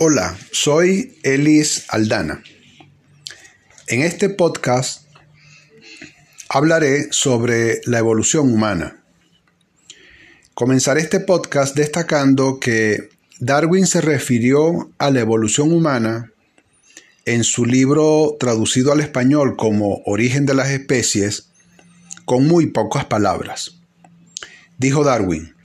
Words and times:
Hola, 0.00 0.38
soy 0.52 1.18
Elis 1.24 1.86
Aldana. 1.88 2.44
En 3.88 4.02
este 4.02 4.28
podcast 4.28 5.08
hablaré 6.48 7.08
sobre 7.10 7.80
la 7.84 7.98
evolución 7.98 8.52
humana. 8.52 9.02
Comenzaré 10.54 11.00
este 11.00 11.18
podcast 11.18 11.74
destacando 11.74 12.60
que 12.60 13.08
Darwin 13.40 13.88
se 13.88 14.00
refirió 14.00 14.92
a 14.98 15.10
la 15.10 15.18
evolución 15.18 15.72
humana 15.72 16.30
en 17.24 17.42
su 17.42 17.66
libro 17.66 18.36
traducido 18.38 18.92
al 18.92 19.00
español 19.00 19.56
como 19.56 20.02
Origen 20.06 20.46
de 20.46 20.54
las 20.54 20.70
especies 20.70 21.48
con 22.24 22.46
muy 22.46 22.68
pocas 22.68 23.06
palabras. 23.06 23.80
Dijo 24.78 25.02
Darwin, 25.02 25.56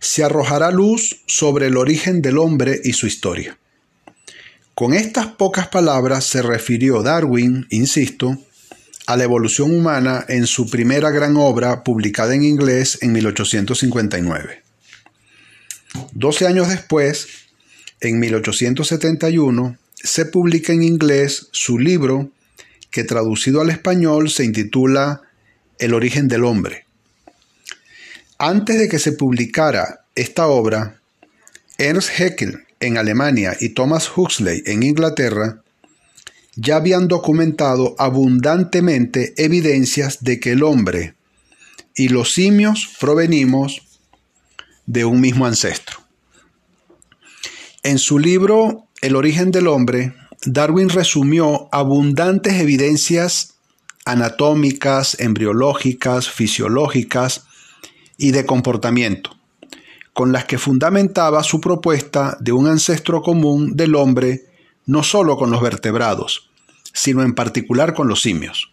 se 0.00 0.24
arrojará 0.24 0.70
luz 0.70 1.22
sobre 1.26 1.66
el 1.66 1.76
origen 1.76 2.22
del 2.22 2.38
hombre 2.38 2.80
y 2.84 2.92
su 2.92 3.06
historia. 3.06 3.58
Con 4.74 4.94
estas 4.94 5.26
pocas 5.26 5.68
palabras 5.68 6.24
se 6.24 6.40
refirió 6.42 7.02
Darwin, 7.02 7.66
insisto, 7.70 8.38
a 9.06 9.16
la 9.16 9.24
evolución 9.24 9.74
humana 9.74 10.24
en 10.28 10.46
su 10.46 10.68
primera 10.68 11.10
gran 11.10 11.36
obra 11.36 11.82
publicada 11.82 12.34
en 12.34 12.44
inglés 12.44 12.98
en 13.00 13.12
1859. 13.12 14.62
Doce 16.12 16.46
años 16.46 16.68
después, 16.68 17.26
en 18.00 18.20
1871, 18.20 19.78
se 19.94 20.26
publica 20.26 20.72
en 20.72 20.82
inglés 20.82 21.48
su 21.52 21.78
libro 21.78 22.30
que 22.90 23.04
traducido 23.04 23.60
al 23.60 23.70
español 23.70 24.30
se 24.30 24.44
intitula 24.44 25.22
El 25.78 25.94
origen 25.94 26.28
del 26.28 26.44
hombre, 26.44 26.84
antes 28.38 28.78
de 28.78 28.88
que 28.88 28.98
se 28.98 29.12
publicara 29.12 30.04
esta 30.14 30.46
obra, 30.46 31.00
Ernst 31.76 32.10
Haeckel 32.18 32.66
en 32.80 32.96
Alemania 32.96 33.56
y 33.60 33.70
Thomas 33.70 34.10
Huxley 34.16 34.62
en 34.66 34.82
Inglaterra 34.84 35.62
ya 36.54 36.76
habían 36.76 37.06
documentado 37.06 37.94
abundantemente 37.98 39.34
evidencias 39.36 40.24
de 40.24 40.40
que 40.40 40.52
el 40.52 40.62
hombre 40.62 41.14
y 41.94 42.08
los 42.08 42.32
simios 42.32 42.96
provenimos 43.00 43.82
de 44.86 45.04
un 45.04 45.20
mismo 45.20 45.46
ancestro. 45.46 45.98
En 47.82 47.98
su 47.98 48.18
libro 48.18 48.86
El 49.00 49.14
origen 49.14 49.52
del 49.52 49.68
hombre, 49.68 50.14
Darwin 50.44 50.88
resumió 50.88 51.68
abundantes 51.70 52.54
evidencias 52.54 53.54
anatómicas, 54.04 55.18
embriológicas, 55.20 56.28
fisiológicas 56.28 57.47
y 58.18 58.32
de 58.32 58.44
comportamiento, 58.44 59.30
con 60.12 60.32
las 60.32 60.44
que 60.44 60.58
fundamentaba 60.58 61.42
su 61.44 61.60
propuesta 61.60 62.36
de 62.40 62.52
un 62.52 62.66
ancestro 62.66 63.22
común 63.22 63.76
del 63.76 63.94
hombre 63.94 64.46
no 64.84 65.02
solo 65.02 65.36
con 65.36 65.50
los 65.50 65.62
vertebrados, 65.62 66.50
sino 66.92 67.22
en 67.22 67.34
particular 67.34 67.94
con 67.94 68.08
los 68.08 68.20
simios. 68.20 68.72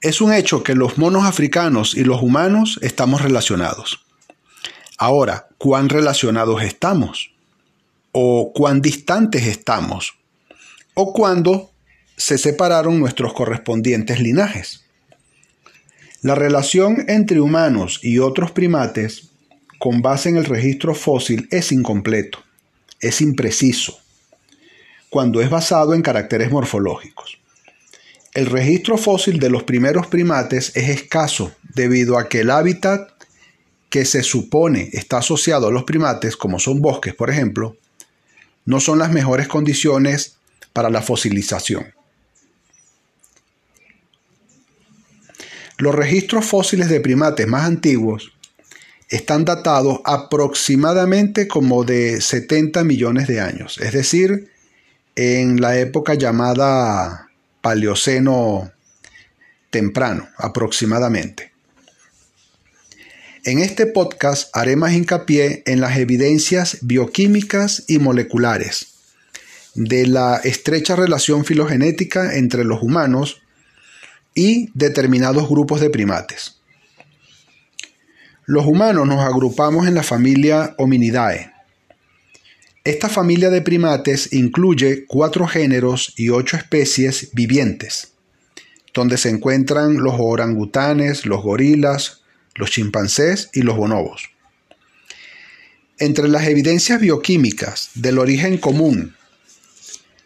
Es 0.00 0.20
un 0.20 0.32
hecho 0.32 0.62
que 0.62 0.74
los 0.74 0.96
monos 0.98 1.24
africanos 1.24 1.94
y 1.94 2.04
los 2.04 2.22
humanos 2.22 2.78
estamos 2.82 3.20
relacionados. 3.20 4.00
Ahora, 4.96 5.48
¿cuán 5.58 5.88
relacionados 5.88 6.62
estamos? 6.62 7.32
¿O 8.12 8.52
cuán 8.54 8.80
distantes 8.80 9.46
estamos? 9.46 10.14
¿O 10.94 11.12
cuándo 11.12 11.72
se 12.16 12.38
separaron 12.38 12.98
nuestros 12.98 13.34
correspondientes 13.34 14.20
linajes? 14.20 14.85
La 16.22 16.34
relación 16.34 17.04
entre 17.08 17.40
humanos 17.40 18.00
y 18.02 18.18
otros 18.18 18.50
primates, 18.50 19.30
con 19.78 20.00
base 20.00 20.30
en 20.30 20.36
el 20.36 20.46
registro 20.46 20.94
fósil, 20.94 21.46
es 21.50 21.72
incompleto, 21.72 22.38
es 23.00 23.20
impreciso, 23.20 23.98
cuando 25.10 25.40
es 25.42 25.50
basado 25.50 25.94
en 25.94 26.02
caracteres 26.02 26.50
morfológicos. 26.50 27.38
El 28.32 28.46
registro 28.46 28.98
fósil 28.98 29.38
de 29.38 29.50
los 29.50 29.62
primeros 29.64 30.06
primates 30.06 30.72
es 30.74 30.88
escaso 30.88 31.52
debido 31.74 32.18
a 32.18 32.28
que 32.28 32.40
el 32.40 32.50
hábitat 32.50 33.10
que 33.90 34.04
se 34.04 34.22
supone 34.22 34.90
está 34.92 35.18
asociado 35.18 35.68
a 35.68 35.70
los 35.70 35.84
primates, 35.84 36.36
como 36.36 36.58
son 36.58 36.80
bosques, 36.80 37.14
por 37.14 37.30
ejemplo, 37.30 37.76
no 38.64 38.80
son 38.80 38.98
las 38.98 39.12
mejores 39.12 39.48
condiciones 39.48 40.36
para 40.72 40.90
la 40.90 41.02
fosilización. 41.02 41.95
Los 45.78 45.94
registros 45.94 46.46
fósiles 46.46 46.88
de 46.88 47.00
primates 47.00 47.46
más 47.46 47.64
antiguos 47.66 48.32
están 49.08 49.44
datados 49.44 50.00
aproximadamente 50.04 51.46
como 51.46 51.84
de 51.84 52.20
70 52.20 52.82
millones 52.84 53.28
de 53.28 53.40
años, 53.40 53.78
es 53.78 53.92
decir, 53.92 54.50
en 55.14 55.60
la 55.60 55.78
época 55.78 56.14
llamada 56.14 57.30
Paleoceno 57.60 58.72
temprano, 59.70 60.28
aproximadamente. 60.38 61.52
En 63.44 63.60
este 63.60 63.86
podcast 63.86 64.48
haré 64.56 64.74
más 64.74 64.92
hincapié 64.92 65.62
en 65.66 65.80
las 65.80 65.98
evidencias 65.98 66.78
bioquímicas 66.82 67.84
y 67.86 67.98
moleculares 67.98 68.88
de 69.74 70.06
la 70.06 70.40
estrecha 70.42 70.96
relación 70.96 71.44
filogenética 71.44 72.36
entre 72.36 72.64
los 72.64 72.82
humanos 72.82 73.42
y 74.36 74.70
determinados 74.74 75.48
grupos 75.48 75.80
de 75.80 75.90
primates. 75.90 76.60
Los 78.44 78.66
humanos 78.66 79.08
nos 79.08 79.24
agrupamos 79.24 79.88
en 79.88 79.96
la 79.96 80.04
familia 80.04 80.76
Hominidae. 80.78 81.52
Esta 82.84 83.08
familia 83.08 83.50
de 83.50 83.62
primates 83.62 84.32
incluye 84.32 85.06
cuatro 85.06 85.48
géneros 85.48 86.12
y 86.16 86.28
ocho 86.28 86.56
especies 86.56 87.30
vivientes, 87.32 88.12
donde 88.94 89.16
se 89.16 89.30
encuentran 89.30 89.96
los 89.96 90.14
orangutanes, 90.18 91.26
los 91.26 91.42
gorilas, 91.42 92.20
los 92.54 92.70
chimpancés 92.70 93.50
y 93.52 93.62
los 93.62 93.76
bonobos. 93.76 94.30
Entre 95.98 96.28
las 96.28 96.46
evidencias 96.46 97.00
bioquímicas 97.00 97.90
del 97.94 98.18
origen 98.18 98.58
común 98.58 99.16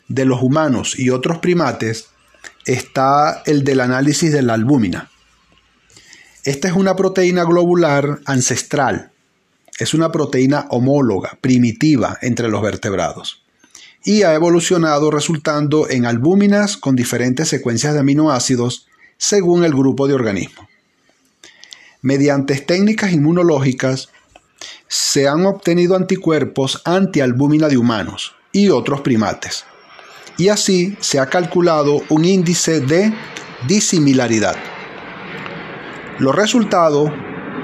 de 0.08 0.24
los 0.24 0.42
humanos 0.42 0.98
y 0.98 1.10
otros 1.10 1.38
primates 1.38 2.08
está 2.66 3.42
el 3.46 3.64
del 3.64 3.80
análisis 3.80 4.32
de 4.32 4.42
la 4.42 4.54
albúmina. 4.54 5.10
Esta 6.44 6.68
es 6.68 6.74
una 6.74 6.96
proteína 6.96 7.44
globular 7.44 8.20
ancestral. 8.24 9.12
Es 9.78 9.94
una 9.94 10.12
proteína 10.12 10.66
homóloga, 10.70 11.38
primitiva 11.40 12.18
entre 12.22 12.48
los 12.48 12.62
vertebrados. 12.62 13.42
Y 14.04 14.22
ha 14.22 14.34
evolucionado 14.34 15.10
resultando 15.10 15.88
en 15.88 16.06
albúminas 16.06 16.76
con 16.76 16.96
diferentes 16.96 17.48
secuencias 17.48 17.94
de 17.94 18.00
aminoácidos 18.00 18.86
según 19.18 19.64
el 19.64 19.72
grupo 19.72 20.08
de 20.08 20.14
organismos. 20.14 20.66
Mediante 22.02 22.56
técnicas 22.56 23.12
inmunológicas 23.12 24.08
se 24.88 25.28
han 25.28 25.44
obtenido 25.44 25.96
anticuerpos 25.96 26.80
antialbúmina 26.86 27.68
de 27.68 27.76
humanos 27.76 28.34
y 28.52 28.70
otros 28.70 29.02
primates 29.02 29.64
y 30.36 30.48
así 30.48 30.96
se 31.00 31.18
ha 31.18 31.26
calculado 31.26 32.02
un 32.08 32.24
índice 32.24 32.80
de 32.80 33.12
disimilaridad. 33.66 34.56
Los 36.18 36.34
resultados 36.34 37.10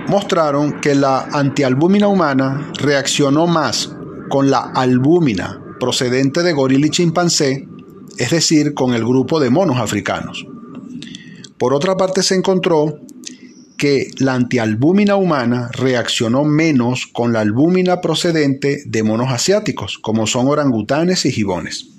mostraron 0.09 0.81
que 0.81 0.95
la 0.95 1.29
antialbúmina 1.33 2.09
humana 2.09 2.73
reaccionó 2.79 3.47
más 3.47 3.93
con 4.29 4.51
la 4.51 4.61
albúmina 4.61 5.61
procedente 5.79 6.43
de 6.43 6.53
gorila 6.53 6.87
y 6.87 6.91
chimpancé, 6.91 7.69
es 8.19 8.31
decir, 8.31 8.75
con 8.75 8.95
el 8.95 9.05
grupo 9.05 9.41
de 9.41 9.51
monos 9.51 9.79
africanos. 9.79 10.47
Por 11.59 11.75
otra 11.75 11.97
parte, 11.97 12.23
se 12.23 12.35
encontró 12.35 13.01
que 13.77 14.11
la 14.19 14.35
antialbúmina 14.35 15.17
humana 15.17 15.71
reaccionó 15.73 16.45
menos 16.45 17.07
con 17.07 17.33
la 17.33 17.41
albúmina 17.41 18.01
procedente 18.01 18.83
de 18.87 19.03
monos 19.03 19.31
asiáticos, 19.31 19.99
como 19.99 20.27
son 20.27 20.49
orangutanes 20.49 21.27
y 21.27 21.33
gibones. 21.33 21.96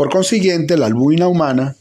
Por 0.00 0.08
consiguiente, 0.08 0.78
la 0.78 0.86
albúmina 0.86 1.28
humana 1.28 1.76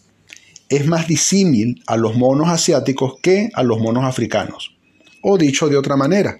es 0.68 0.86
más 0.86 1.08
disímil 1.08 1.82
a 1.88 1.96
los 1.96 2.18
monos 2.18 2.50
asiáticos 2.50 3.14
que 3.22 3.50
a 3.54 3.64
los 3.64 3.80
monos 3.80 4.04
africanos. 4.04 4.76
O 5.22 5.38
dicho 5.38 5.70
de 5.70 5.78
otra 5.78 5.96
manera, 5.96 6.38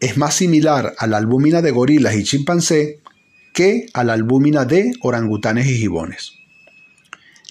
es 0.00 0.16
más 0.16 0.34
similar 0.34 0.94
a 0.96 1.06
la 1.06 1.18
albúmina 1.18 1.60
de 1.60 1.70
gorilas 1.70 2.14
y 2.14 2.24
chimpancé 2.24 3.00
que 3.52 3.84
a 3.92 4.04
la 4.04 4.14
albúmina 4.14 4.64
de 4.64 4.92
orangutanes 5.02 5.66
y 5.66 5.76
gibones. 5.76 6.32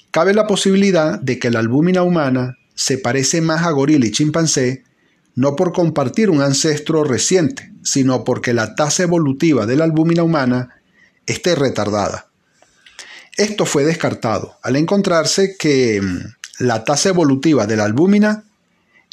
Cabe 0.09 0.33
la 0.33 0.47
posibilidad 0.47 1.19
de 1.19 1.37
que 1.37 1.51
la 1.51 1.59
albúmina 1.59 2.01
humana 2.01 2.57
se 2.73 2.97
parece 2.97 3.41
más 3.41 3.61
a 3.61 3.69
gorila 3.69 4.07
y 4.07 4.11
chimpancé 4.11 4.85
no 5.35 5.55
por 5.55 5.71
compartir 5.71 6.31
un 6.31 6.41
ancestro 6.41 7.03
reciente, 7.03 7.73
sino 7.83 8.23
porque 8.23 8.55
la 8.55 8.73
tasa 8.73 9.03
evolutiva 9.03 9.67
de 9.67 9.75
la 9.75 9.83
albúmina 9.83 10.23
humana 10.23 10.81
esté 11.27 11.53
retardada. 11.53 12.30
Esto 13.37 13.65
fue 13.65 13.83
descartado 13.83 14.57
al 14.61 14.75
encontrarse 14.75 15.55
que 15.57 16.01
mm, 16.01 16.19
la 16.59 16.83
tasa 16.83 17.09
evolutiva 17.09 17.65
de 17.65 17.77
la 17.77 17.85
albúmina 17.85 18.43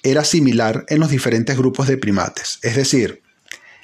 era 0.02 0.24
similar 0.24 0.84
en 0.88 1.00
los 1.00 1.10
diferentes 1.10 1.56
grupos 1.56 1.88
de 1.88 1.98
primates, 1.98 2.58
es 2.62 2.76
decir, 2.76 3.22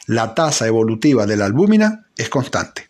la 0.07 0.35
tasa 0.35 0.67
evolutiva 0.67 1.27
de 1.27 1.37
la 1.37 1.47
albúmina 1.47 2.07
es 2.17 2.29
constante. 2.29 2.89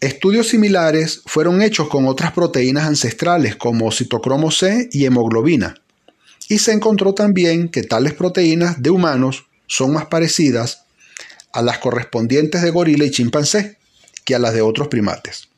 Estudios 0.00 0.48
similares 0.48 1.22
fueron 1.26 1.60
hechos 1.60 1.88
con 1.88 2.06
otras 2.06 2.32
proteínas 2.32 2.86
ancestrales 2.86 3.56
como 3.56 3.90
citocromo 3.90 4.50
C 4.50 4.88
y 4.92 5.04
hemoglobina, 5.04 5.74
y 6.48 6.58
se 6.58 6.72
encontró 6.72 7.14
también 7.14 7.68
que 7.68 7.82
tales 7.82 8.14
proteínas 8.14 8.80
de 8.80 8.90
humanos 8.90 9.46
son 9.66 9.92
más 9.92 10.06
parecidas 10.06 10.84
a 11.52 11.62
las 11.62 11.78
correspondientes 11.78 12.62
de 12.62 12.70
gorila 12.70 13.04
y 13.04 13.10
chimpancé 13.10 13.76
que 14.24 14.34
a 14.34 14.38
las 14.38 14.54
de 14.54 14.62
otros 14.62 14.88
primates. 14.88 15.48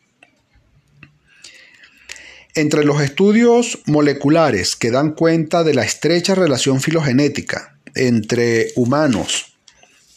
Entre 2.55 2.85
los 2.85 3.01
estudios 3.01 3.79
moleculares 3.87 4.75
que 4.75 4.91
dan 4.91 5.13
cuenta 5.13 5.63
de 5.63 5.75
la 5.75 5.85
estrecha 5.85 6.35
relación 6.35 6.81
filogenética 6.81 7.77
entre 7.95 8.73
humanos 8.75 9.55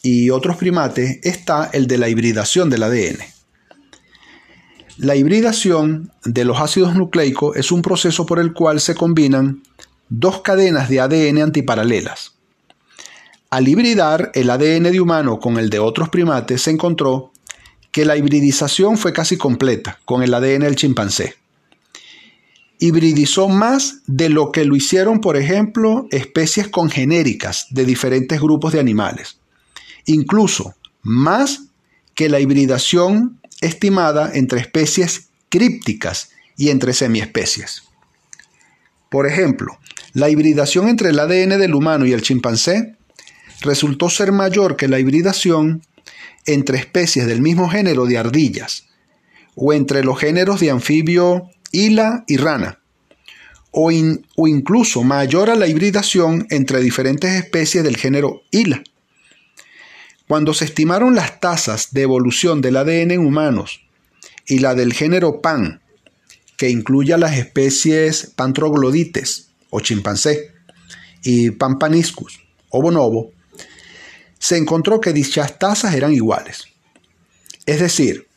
y 0.02 0.32
otros 0.32 0.58
primates 0.58 1.20
está 1.24 1.70
el 1.74 1.86
de 1.88 1.98
la 1.98 2.10
hibridación 2.10 2.70
del 2.70 2.84
ADN. 2.84 3.20
La 4.98 5.16
hibridación 5.16 6.12
de 6.24 6.44
los 6.44 6.60
ácidos 6.60 6.96
nucleicos 6.96 7.56
es 7.56 7.72
un 7.72 7.82
proceso 7.82 8.26
por 8.26 8.40
el 8.40 8.54
cual 8.54 8.80
se 8.80 8.96
combinan 8.96 9.64
dos 10.10 10.42
cadenas 10.42 10.90
de 10.90 11.02
ADN 11.02 11.42
antiparalelas. 11.42 12.34
Al 13.50 13.68
hibridar 13.68 14.32
el 14.34 14.50
ADN 14.50 14.92
de 14.92 15.00
humano 15.00 15.40
con 15.40 15.58
el 15.58 15.70
de 15.70 15.80
otros 15.80 16.10
primates 16.10 16.64
se 16.64 16.72
encontró 16.72 17.32
que 17.92 18.06
la 18.06 18.18
hibridización 18.18 18.98
fue 18.98 19.14
casi 19.14 19.38
completa 19.38 20.00
con 20.06 20.24
el 20.24 20.34
ADN 20.34 20.62
del 20.62 20.76
chimpancé. 20.76 21.36
Hibridizó 22.80 23.48
más 23.50 24.02
de 24.08 24.30
lo 24.30 24.52
que 24.52 24.66
lo 24.66 24.76
hicieron, 24.76 25.22
por 25.22 25.38
ejemplo, 25.38 26.08
especies 26.12 26.68
congenéricas 26.68 27.68
de 27.70 27.86
diferentes 27.86 28.42
grupos 28.42 28.74
de 28.74 28.80
animales. 28.80 29.38
Incluso 30.06 30.76
más 31.02 31.64
que 32.16 32.30
la 32.30 32.40
hibridación 32.40 33.40
estimada 33.62 34.32
entre 34.34 34.60
especies 34.60 35.30
crípticas 35.50 36.30
y 36.58 36.70
entre 36.70 36.94
semiespecies. 36.94 37.84
Por 39.10 39.28
ejemplo, 39.28 39.78
la 40.14 40.30
hibridación 40.30 40.88
entre 40.88 41.10
el 41.10 41.20
ADN 41.20 41.60
del 41.60 41.76
humano 41.76 42.06
y 42.06 42.14
el 42.14 42.22
chimpancé 42.22 42.96
resultó 43.62 44.10
ser 44.10 44.32
mayor 44.32 44.76
que 44.76 44.88
la 44.88 45.00
hibridación 45.00 45.82
entre 46.46 46.78
especies 46.78 47.28
del 47.28 47.42
mismo 47.42 47.70
género 47.70 48.06
de 48.06 48.18
ardillas, 48.18 48.86
o 49.56 49.74
entre 49.74 50.04
los 50.04 50.20
géneros 50.20 50.60
de 50.60 50.72
anfibio 50.72 51.50
hila 51.74 52.24
y 52.28 52.38
rana, 52.38 52.80
o, 53.72 53.92
incluso 53.92 55.04
mayor 55.04 55.50
a 55.50 55.56
la 55.56 55.68
hibridación 55.68 56.48
entre 56.52 56.80
diferentes 56.80 57.32
especies 57.32 57.84
del 57.84 57.98
género 57.98 58.44
hila. 58.52 58.84
Cuando 60.28 60.54
se 60.54 60.66
estimaron 60.66 61.16
las 61.16 61.42
tasas 61.42 61.92
de 61.92 62.04
evolución 62.04 62.62
del 62.62 62.78
ADN 62.78 63.12
en 63.12 63.26
humanos 63.26 63.82
y 64.48 64.60
la 64.60 64.76
del 64.76 64.94
género 64.94 65.42
Pan, 65.42 65.82
que 66.56 66.70
incluye 66.70 67.14
a 67.14 67.18
las 67.18 67.36
especies 67.36 68.32
Pantroglodites 68.36 69.50
o 69.72 69.80
chimpancé 69.80 70.52
y 71.24 71.52
Pampaniscus 71.52 72.40
o 72.70 72.82
bonobo, 72.82 73.32
se 74.38 74.58
encontró 74.58 75.02
que 75.02 75.14
dichas 75.14 75.58
tasas 75.58 75.96
eran 75.96 76.14
iguales. 76.14 76.66
Es 77.66 77.80
decir, 77.80 78.28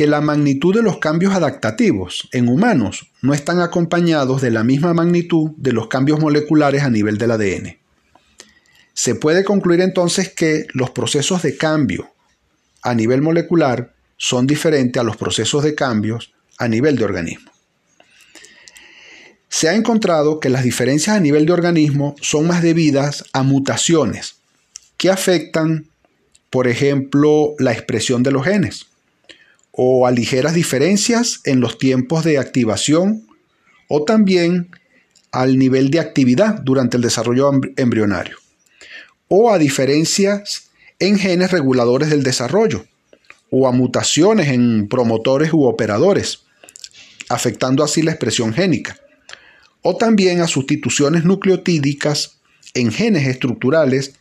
que 0.00 0.06
la 0.06 0.22
magnitud 0.22 0.74
de 0.74 0.82
los 0.82 0.96
cambios 0.96 1.34
adaptativos 1.34 2.26
en 2.32 2.48
humanos 2.48 3.10
no 3.20 3.34
están 3.34 3.60
acompañados 3.60 4.40
de 4.40 4.50
la 4.50 4.64
misma 4.64 4.94
magnitud 4.94 5.50
de 5.58 5.74
los 5.74 5.88
cambios 5.88 6.18
moleculares 6.18 6.84
a 6.84 6.88
nivel 6.88 7.18
del 7.18 7.32
ADN. 7.32 7.76
Se 8.94 9.14
puede 9.14 9.44
concluir 9.44 9.82
entonces 9.82 10.30
que 10.30 10.66
los 10.72 10.88
procesos 10.88 11.42
de 11.42 11.58
cambio 11.58 12.14
a 12.80 12.94
nivel 12.94 13.20
molecular 13.20 13.92
son 14.16 14.46
diferentes 14.46 14.98
a 14.98 15.04
los 15.04 15.18
procesos 15.18 15.64
de 15.64 15.74
cambios 15.74 16.32
a 16.56 16.66
nivel 16.66 16.96
de 16.96 17.04
organismo. 17.04 17.50
Se 19.50 19.68
ha 19.68 19.74
encontrado 19.74 20.40
que 20.40 20.48
las 20.48 20.64
diferencias 20.64 21.14
a 21.14 21.20
nivel 21.20 21.44
de 21.44 21.52
organismo 21.52 22.14
son 22.22 22.46
más 22.46 22.62
debidas 22.62 23.26
a 23.34 23.42
mutaciones 23.42 24.36
que 24.96 25.10
afectan, 25.10 25.88
por 26.48 26.68
ejemplo, 26.68 27.52
la 27.58 27.72
expresión 27.72 28.22
de 28.22 28.30
los 28.30 28.46
genes 28.46 28.86
o 29.72 30.06
a 30.06 30.10
ligeras 30.10 30.54
diferencias 30.54 31.40
en 31.44 31.60
los 31.60 31.78
tiempos 31.78 32.24
de 32.24 32.38
activación 32.38 33.26
o 33.88 34.04
también 34.04 34.70
al 35.32 35.58
nivel 35.58 35.90
de 35.90 36.00
actividad 36.00 36.60
durante 36.60 36.96
el 36.96 37.02
desarrollo 37.02 37.50
embrionario 37.76 38.36
o 39.32 39.52
a 39.52 39.58
diferencias 39.58 40.70
en 40.98 41.16
genes 41.16 41.52
reguladores 41.52 42.10
del 42.10 42.24
desarrollo, 42.24 42.84
o 43.48 43.68
a 43.68 43.72
mutaciones 43.72 44.48
en 44.48 44.88
promotores 44.88 45.52
u 45.52 45.66
operadores, 45.66 46.40
afectando 47.28 47.84
así 47.84 48.02
la 48.02 48.10
expresión 48.10 48.52
génica, 48.52 48.98
o 49.82 49.96
también 49.96 50.40
a 50.40 50.48
sustituciones 50.48 51.24
nucleotídicas 51.24 52.40
en 52.74 52.90
genes 52.90 53.28
estructurales 53.28 54.14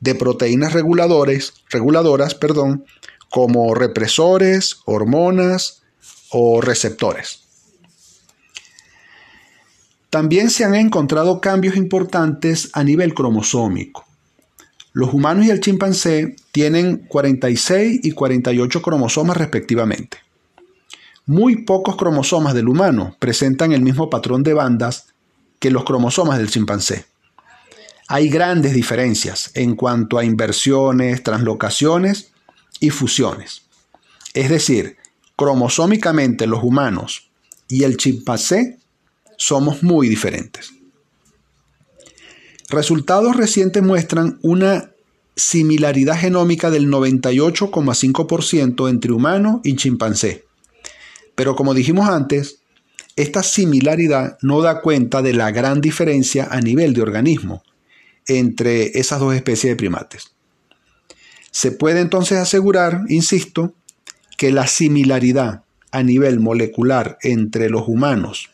de 0.00 0.16
proteínas 0.16 0.72
reguladores, 0.72 1.54
reguladoras 1.70 2.34
perdón, 2.34 2.84
como 3.30 3.74
represores, 3.74 4.78
hormonas 4.84 5.82
o 6.30 6.60
receptores. 6.60 7.40
También 10.10 10.50
se 10.50 10.64
han 10.64 10.74
encontrado 10.74 11.40
cambios 11.40 11.76
importantes 11.76 12.70
a 12.72 12.82
nivel 12.82 13.12
cromosómico. 13.12 14.06
Los 14.92 15.12
humanos 15.12 15.44
y 15.44 15.50
el 15.50 15.60
chimpancé 15.60 16.36
tienen 16.50 16.96
46 17.08 18.00
y 18.02 18.12
48 18.12 18.82
cromosomas 18.82 19.36
respectivamente. 19.36 20.18
Muy 21.26 21.64
pocos 21.64 21.96
cromosomas 21.96 22.54
del 22.54 22.68
humano 22.68 23.14
presentan 23.18 23.72
el 23.72 23.82
mismo 23.82 24.08
patrón 24.08 24.42
de 24.42 24.54
bandas 24.54 25.08
que 25.58 25.70
los 25.70 25.84
cromosomas 25.84 26.38
del 26.38 26.48
chimpancé. 26.48 27.04
Hay 28.08 28.30
grandes 28.30 28.72
diferencias 28.72 29.50
en 29.52 29.76
cuanto 29.76 30.16
a 30.16 30.24
inversiones, 30.24 31.22
translocaciones 31.22 32.32
y 32.80 32.90
fusiones. 32.90 33.62
Es 34.34 34.50
decir, 34.50 34.96
cromosómicamente 35.36 36.46
los 36.46 36.62
humanos 36.62 37.30
y 37.68 37.84
el 37.84 37.96
chimpancé 37.96 38.78
somos 39.36 39.82
muy 39.82 40.08
diferentes. 40.08 40.72
Resultados 42.68 43.36
recientes 43.36 43.82
muestran 43.82 44.38
una 44.42 44.90
similaridad 45.36 46.18
genómica 46.18 46.70
del 46.70 46.88
98,5% 46.88 48.90
entre 48.90 49.12
humano 49.12 49.60
y 49.64 49.76
chimpancé. 49.76 50.44
Pero 51.34 51.56
como 51.56 51.72
dijimos 51.72 52.08
antes, 52.08 52.60
esta 53.16 53.42
similaridad 53.42 54.36
no 54.42 54.60
da 54.60 54.80
cuenta 54.80 55.22
de 55.22 55.32
la 55.32 55.50
gran 55.50 55.80
diferencia 55.80 56.48
a 56.50 56.60
nivel 56.60 56.92
de 56.92 57.02
organismo 57.02 57.62
entre 58.26 58.98
esas 58.98 59.20
dos 59.20 59.34
especies 59.34 59.72
de 59.72 59.76
primates. 59.76 60.32
Se 61.60 61.72
puede 61.72 61.98
entonces 61.98 62.38
asegurar, 62.38 63.02
insisto, 63.08 63.74
que 64.36 64.52
la 64.52 64.68
similaridad 64.68 65.64
a 65.90 66.04
nivel 66.04 66.38
molecular 66.38 67.18
entre 67.22 67.68
los 67.68 67.88
humanos 67.88 68.50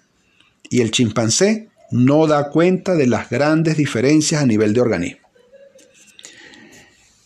y 0.70 0.80
el 0.80 0.90
chimpancé 0.90 1.68
no 1.90 2.26
da 2.26 2.48
cuenta 2.48 2.94
de 2.94 3.06
las 3.06 3.28
grandes 3.28 3.76
diferencias 3.76 4.42
a 4.42 4.46
nivel 4.46 4.72
de 4.72 4.80
organismo. 4.80 5.28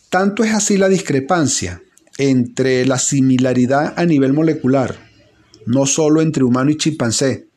Tanto 0.09 0.43
es 0.43 0.53
así 0.53 0.75
la 0.75 0.89
discrepancia 0.89 1.81
entre 2.17 2.85
la 2.85 2.99
similaridad 2.99 3.93
a 3.95 4.03
nivel 4.03 4.33
molecular, 4.33 4.97
no 5.65 5.85
solo 5.85 6.21
entre 6.21 6.43
humano 6.43 6.71
y 6.71 6.75
chimpancé, 6.75 7.47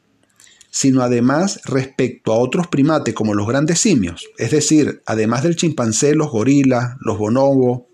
sino 0.71 1.03
además 1.03 1.61
respecto 1.65 2.33
a 2.33 2.39
otros 2.39 2.69
primates 2.69 3.15
como 3.15 3.35
los 3.35 3.49
grandes 3.49 3.81
simios, 3.81 4.29
es 4.39 4.53
decir, 4.53 5.03
además 5.07 5.43
del 5.43 5.57
chimpancé, 5.57 6.15
los 6.15 6.31
gorilas, 6.31 6.95
los 7.01 7.19
bonobos 7.19 7.92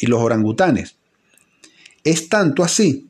y 0.00 0.06
los 0.06 0.20
orangutanes. 0.20 0.96
Es 2.02 2.28
tanto 2.28 2.64
así 2.64 3.08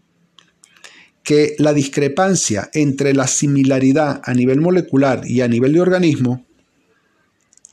que 1.23 1.55
la 1.59 1.73
discrepancia 1.73 2.71
entre 2.75 3.15
la 3.15 3.27
similaridad 3.27 4.21
a 4.25 4.35
nivel 4.35 4.61
molecular 4.61 5.23
y 5.25 5.43
a 5.43 5.49
nivel 5.49 5.75
de 5.75 5.81
organismo, 5.81 6.45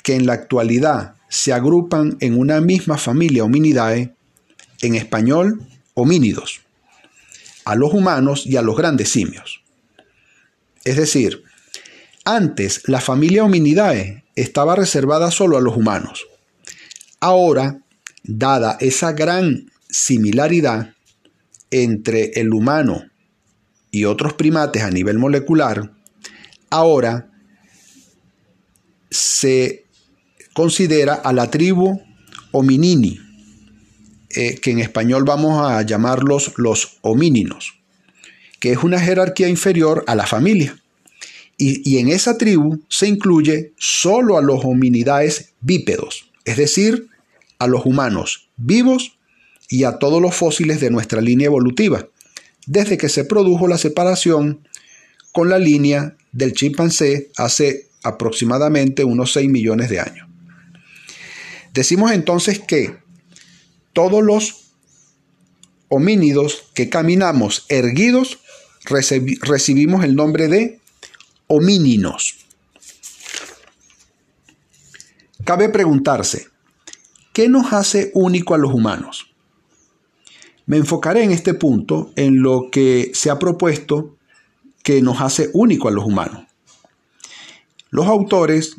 que 0.04 0.16
en 0.16 0.26
la 0.26 0.34
actualidad 0.34 1.16
se 1.30 1.54
agrupan 1.54 2.18
en 2.20 2.38
una 2.38 2.62
misma 2.62 2.98
familia 2.98 3.44
Hominidae, 3.44 4.14
en 4.82 4.96
español 4.96 5.66
homínidos, 5.96 6.62
a 7.66 7.76
los 7.76 7.94
humanos 7.94 8.46
y 8.46 8.58
a 8.58 8.62
los 8.62 8.78
grandes 8.78 9.10
simios. 9.10 9.64
Es 10.86 10.96
decir, 10.96 11.44
antes 12.24 12.84
la 12.88 13.02
familia 13.02 13.44
Hominidae 13.44 14.24
estaba 14.36 14.76
reservada 14.76 15.32
solo 15.32 15.58
a 15.58 15.62
los 15.62 15.76
humanos. 15.76 16.28
Ahora, 17.20 17.80
dada 18.28 18.78
esa 18.80 19.14
gran 19.14 19.72
similaridad 19.90 20.94
entre 21.72 22.32
el 22.40 22.54
humano 22.54 23.04
y 23.90 24.06
otros 24.06 24.34
primates 24.34 24.84
a 24.84 24.92
nivel 24.92 25.18
molecular, 25.18 25.92
ahora 26.70 27.32
se 29.10 29.86
considera 30.54 31.16
a 31.16 31.34
la 31.34 31.50
tribu 31.50 32.02
Hominini 32.52 33.20
eh, 34.30 34.56
que 34.62 34.72
en 34.72 34.80
español 34.80 35.24
vamos 35.24 35.62
a 35.62 35.82
llamarlos 35.84 36.54
los 36.58 36.98
homíninos, 37.02 37.80
que 38.60 38.72
es 38.72 38.84
una 38.84 39.00
jerarquía 39.00 39.48
inferior 39.48 40.04
a 40.08 40.16
la 40.16 40.28
familia. 40.28 40.78
Y, 41.58 41.90
y 41.90 41.98
en 41.98 42.10
esa 42.10 42.38
tribu 42.38 42.84
se 42.88 43.08
incluye 43.08 43.74
solo 43.78 44.38
a 44.38 44.42
los 44.42 44.64
hominidaes 44.64 45.54
bípedos, 45.62 46.30
es 46.46 46.58
decir, 46.58 47.08
a 47.60 47.68
los 47.68 47.86
humanos 47.86 48.50
vivos 48.58 49.18
y 49.70 49.84
a 49.84 50.00
todos 50.00 50.22
los 50.22 50.36
fósiles 50.36 50.80
de 50.80 50.92
nuestra 50.92 51.22
línea 51.22 51.48
evolutiva, 51.48 52.08
desde 52.66 52.98
que 52.98 53.10
se 53.10 53.26
produjo 53.26 53.68
la 53.68 53.78
separación 53.78 54.68
con 55.32 55.50
la 55.50 55.60
línea 55.60 56.16
del 56.32 56.54
chimpancé 56.54 57.32
hace 57.38 57.88
aproximadamente 58.04 59.04
unos 59.04 59.34
6 59.34 59.50
millones 59.50 59.90
de 59.90 60.00
años. 60.00 60.28
Decimos 61.74 62.12
entonces 62.12 62.60
que 62.60 62.98
todos 63.94 64.24
los 64.24 64.72
homínidos 65.90 66.70
que 66.74 66.90
caminamos 66.90 67.66
erguidos 67.70 68.40
recibimos 68.86 70.04
el 70.04 70.16
nombre 70.16 70.48
de 70.48 70.80
homíninos. 71.48 72.36
Cabe 75.44 75.70
preguntarse, 75.70 76.48
¿qué 77.38 77.50
nos 77.50 77.72
hace 77.72 78.10
único 78.16 78.56
a 78.56 78.58
los 78.58 78.74
humanos? 78.74 79.28
Me 80.66 80.78
enfocaré 80.78 81.22
en 81.22 81.30
este 81.30 81.54
punto 81.54 82.12
en 82.16 82.42
lo 82.42 82.72
que 82.72 83.12
se 83.14 83.30
ha 83.30 83.38
propuesto 83.38 84.16
que 84.82 85.04
nos 85.04 85.22
hace 85.22 85.52
único 85.54 85.88
a 85.88 85.92
los 85.92 86.04
humanos. 86.04 86.48
Los 87.92 88.08
autores 88.08 88.78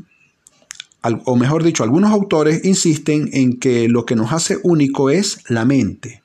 o 1.25 1.37
mejor 1.37 1.63
dicho, 1.63 1.85
algunos 1.85 2.11
autores 2.11 2.65
insisten 2.65 3.31
en 3.33 3.61
que 3.61 3.89
lo 3.89 4.05
que 4.05 4.17
nos 4.17 4.33
hace 4.33 4.59
único 4.65 5.09
es 5.09 5.39
la 5.49 5.65
mente. 5.65 6.25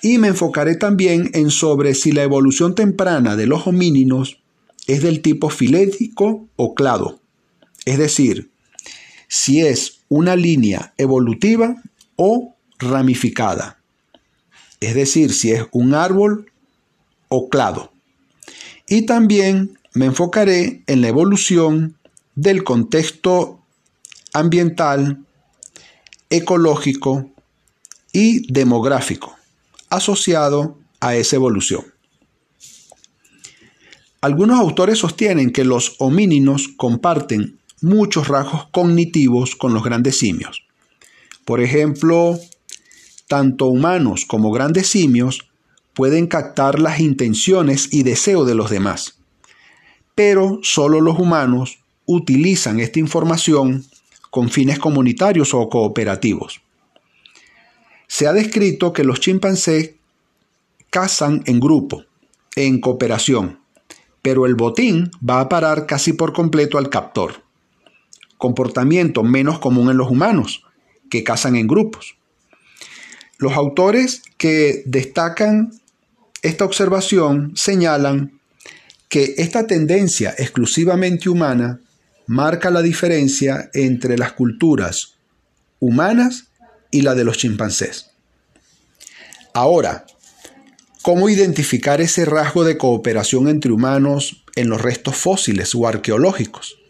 Y 0.00 0.16
me 0.16 0.28
enfocaré 0.28 0.76
también 0.76 1.32
en 1.34 1.50
sobre 1.50 1.94
si 1.94 2.12
la 2.12 2.22
evolución 2.22 2.74
temprana 2.74 3.36
de 3.36 3.46
los 3.46 3.66
homínidos 3.66 4.38
es 4.86 5.02
del 5.02 5.20
tipo 5.20 5.50
filético 5.50 6.48
o 6.56 6.74
clado, 6.74 7.20
es 7.84 7.98
decir, 7.98 8.50
si 9.28 9.60
es 9.60 10.01
una 10.12 10.36
línea 10.36 10.92
evolutiva 10.98 11.82
o 12.16 12.54
ramificada, 12.78 13.78
es 14.78 14.94
decir, 14.94 15.32
si 15.32 15.52
es 15.52 15.64
un 15.72 15.94
árbol 15.94 16.52
o 17.28 17.48
clado. 17.48 17.92
Y 18.86 19.06
también 19.06 19.78
me 19.94 20.04
enfocaré 20.04 20.82
en 20.86 21.00
la 21.00 21.08
evolución 21.08 21.96
del 22.34 22.62
contexto 22.62 23.62
ambiental, 24.34 25.24
ecológico 26.28 27.30
y 28.12 28.52
demográfico 28.52 29.34
asociado 29.88 30.76
a 31.00 31.16
esa 31.16 31.36
evolución. 31.36 31.86
Algunos 34.20 34.60
autores 34.60 34.98
sostienen 34.98 35.52
que 35.52 35.64
los 35.64 35.96
homínidos 35.98 36.68
comparten 36.76 37.58
muchos 37.82 38.28
rasgos 38.28 38.68
cognitivos 38.70 39.56
con 39.56 39.74
los 39.74 39.84
grandes 39.84 40.18
simios. 40.18 40.64
Por 41.44 41.60
ejemplo, 41.60 42.38
tanto 43.28 43.66
humanos 43.66 44.24
como 44.26 44.52
grandes 44.52 44.88
simios 44.88 45.48
pueden 45.94 46.26
captar 46.26 46.78
las 46.78 47.00
intenciones 47.00 47.88
y 47.92 48.02
deseos 48.02 48.46
de 48.46 48.54
los 48.54 48.70
demás, 48.70 49.18
pero 50.14 50.60
solo 50.62 51.00
los 51.00 51.18
humanos 51.18 51.78
utilizan 52.06 52.80
esta 52.80 52.98
información 52.98 53.84
con 54.30 54.48
fines 54.48 54.78
comunitarios 54.78 55.52
o 55.52 55.68
cooperativos. 55.68 56.62
Se 58.06 58.26
ha 58.26 58.32
descrito 58.32 58.92
que 58.92 59.04
los 59.04 59.20
chimpancés 59.20 59.94
cazan 60.90 61.42
en 61.46 61.60
grupo, 61.60 62.04
en 62.56 62.80
cooperación, 62.80 63.60
pero 64.20 64.46
el 64.46 64.54
botín 64.54 65.10
va 65.28 65.40
a 65.40 65.48
parar 65.48 65.86
casi 65.86 66.12
por 66.12 66.32
completo 66.32 66.78
al 66.78 66.90
captor. 66.90 67.41
Comportamiento 68.42 69.22
menos 69.22 69.60
común 69.60 69.88
en 69.88 69.96
los 69.98 70.10
humanos, 70.10 70.64
que 71.08 71.22
cazan 71.22 71.54
en 71.54 71.68
grupos. 71.68 72.16
Los 73.38 73.52
autores 73.52 74.20
que 74.36 74.82
destacan 74.84 75.70
esta 76.42 76.64
observación 76.64 77.52
señalan 77.54 78.40
que 79.08 79.34
esta 79.38 79.68
tendencia 79.68 80.34
exclusivamente 80.36 81.28
humana 81.28 81.78
marca 82.26 82.72
la 82.72 82.82
diferencia 82.82 83.70
entre 83.74 84.18
las 84.18 84.32
culturas 84.32 85.14
humanas 85.78 86.48
y 86.90 87.02
la 87.02 87.14
de 87.14 87.22
los 87.22 87.38
chimpancés. 87.38 88.10
Ahora, 89.54 90.04
¿cómo 91.02 91.28
identificar 91.28 92.00
ese 92.00 92.24
rasgo 92.24 92.64
de 92.64 92.76
cooperación 92.76 93.46
entre 93.46 93.70
humanos 93.70 94.42
en 94.56 94.68
los 94.68 94.82
restos 94.82 95.14
fósiles 95.14 95.76
o 95.76 95.86
arqueológicos 95.86 96.81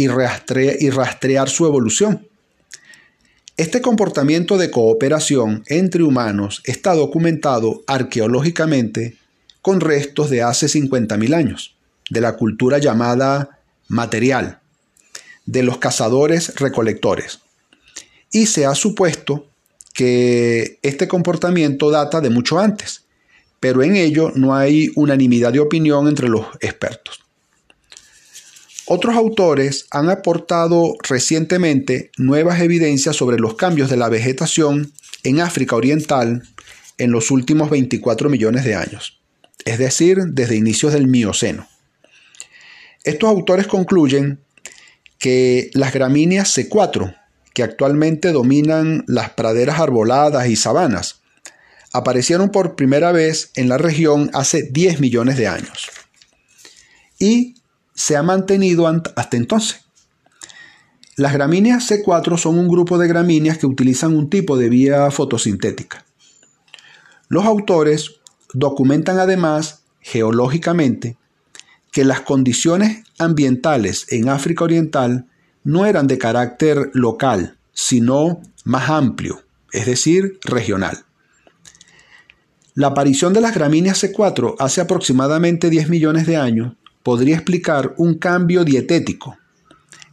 y, 0.00 0.90
rastrear 0.90 1.48
su 1.48 1.66
evolución? 1.66 2.26
Este 3.56 3.82
comportamiento 3.82 4.56
de 4.56 4.70
cooperación 4.70 5.64
entre 5.66 6.02
humanos 6.02 6.62
está 6.64 6.94
documentado 6.94 7.82
arqueológicamente 7.86 9.18
con 9.60 9.80
restos 9.80 10.30
de 10.30 10.42
hace 10.42 10.66
50.000 10.66 11.34
años, 11.34 11.76
de 12.08 12.22
la 12.22 12.36
cultura 12.36 12.78
llamada 12.78 13.60
material, 13.88 14.60
de 15.44 15.62
los 15.62 15.76
cazadores 15.76 16.54
recolectores. 16.56 17.40
Y 18.32 18.46
se 18.46 18.64
ha 18.64 18.74
supuesto 18.74 19.46
que 19.92 20.78
este 20.82 21.08
comportamiento 21.08 21.90
data 21.90 22.22
de 22.22 22.30
mucho 22.30 22.58
antes, 22.58 23.04
pero 23.58 23.82
en 23.82 23.96
ello 23.96 24.32
no 24.34 24.54
hay 24.54 24.90
unanimidad 24.94 25.52
de 25.52 25.60
opinión 25.60 26.08
entre 26.08 26.28
los 26.28 26.46
expertos. 26.60 27.20
Otros 28.92 29.14
autores 29.14 29.86
han 29.92 30.10
aportado 30.10 30.96
recientemente 31.08 32.10
nuevas 32.18 32.60
evidencias 32.60 33.14
sobre 33.14 33.38
los 33.38 33.54
cambios 33.54 33.88
de 33.88 33.96
la 33.96 34.08
vegetación 34.08 34.92
en 35.22 35.40
África 35.40 35.76
Oriental 35.76 36.42
en 36.98 37.12
los 37.12 37.30
últimos 37.30 37.70
24 37.70 38.28
millones 38.28 38.64
de 38.64 38.74
años, 38.74 39.20
es 39.64 39.78
decir, 39.78 40.18
desde 40.32 40.56
inicios 40.56 40.92
del 40.92 41.06
Mioceno. 41.06 41.68
Estos 43.04 43.30
autores 43.30 43.68
concluyen 43.68 44.40
que 45.20 45.70
las 45.72 45.94
gramíneas 45.94 46.58
C4, 46.58 47.16
que 47.54 47.62
actualmente 47.62 48.32
dominan 48.32 49.04
las 49.06 49.30
praderas 49.30 49.78
arboladas 49.78 50.48
y 50.48 50.56
sabanas, 50.56 51.20
aparecieron 51.92 52.50
por 52.50 52.74
primera 52.74 53.12
vez 53.12 53.52
en 53.54 53.68
la 53.68 53.78
región 53.78 54.32
hace 54.34 54.64
10 54.64 54.98
millones 54.98 55.36
de 55.36 55.46
años 55.46 55.90
y 57.20 57.59
se 58.00 58.16
ha 58.16 58.22
mantenido 58.22 58.86
hasta 58.88 59.36
entonces. 59.36 59.82
Las 61.16 61.34
gramíneas 61.34 61.90
C4 61.90 62.38
son 62.38 62.58
un 62.58 62.66
grupo 62.66 62.96
de 62.96 63.06
gramíneas 63.06 63.58
que 63.58 63.66
utilizan 63.66 64.16
un 64.16 64.30
tipo 64.30 64.56
de 64.56 64.70
vía 64.70 65.10
fotosintética. 65.10 66.06
Los 67.28 67.44
autores 67.44 68.20
documentan 68.54 69.18
además 69.18 69.82
geológicamente 70.00 71.18
que 71.92 72.06
las 72.06 72.22
condiciones 72.22 73.04
ambientales 73.18 74.06
en 74.10 74.30
África 74.30 74.64
Oriental 74.64 75.26
no 75.62 75.84
eran 75.84 76.06
de 76.06 76.16
carácter 76.16 76.90
local, 76.94 77.58
sino 77.74 78.40
más 78.64 78.88
amplio, 78.88 79.42
es 79.72 79.84
decir, 79.84 80.38
regional. 80.42 81.04
La 82.72 82.86
aparición 82.86 83.34
de 83.34 83.42
las 83.42 83.54
gramíneas 83.54 84.02
C4 84.02 84.56
hace 84.58 84.80
aproximadamente 84.80 85.68
10 85.68 85.90
millones 85.90 86.26
de 86.26 86.38
años 86.38 86.76
podría 87.02 87.36
explicar 87.36 87.94
un 87.96 88.14
cambio 88.14 88.64
dietético 88.64 89.36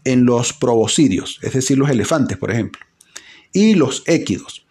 en 0.03 0.25
los 0.25 0.53
proboscidios, 0.53 1.39
es 1.41 1.53
decir, 1.53 1.77
los 1.77 1.89
elefantes, 1.89 2.37
por 2.37 2.51
ejemplo, 2.51 2.81
y 3.51 3.75
los 3.75 4.03
équidos, 4.05 4.65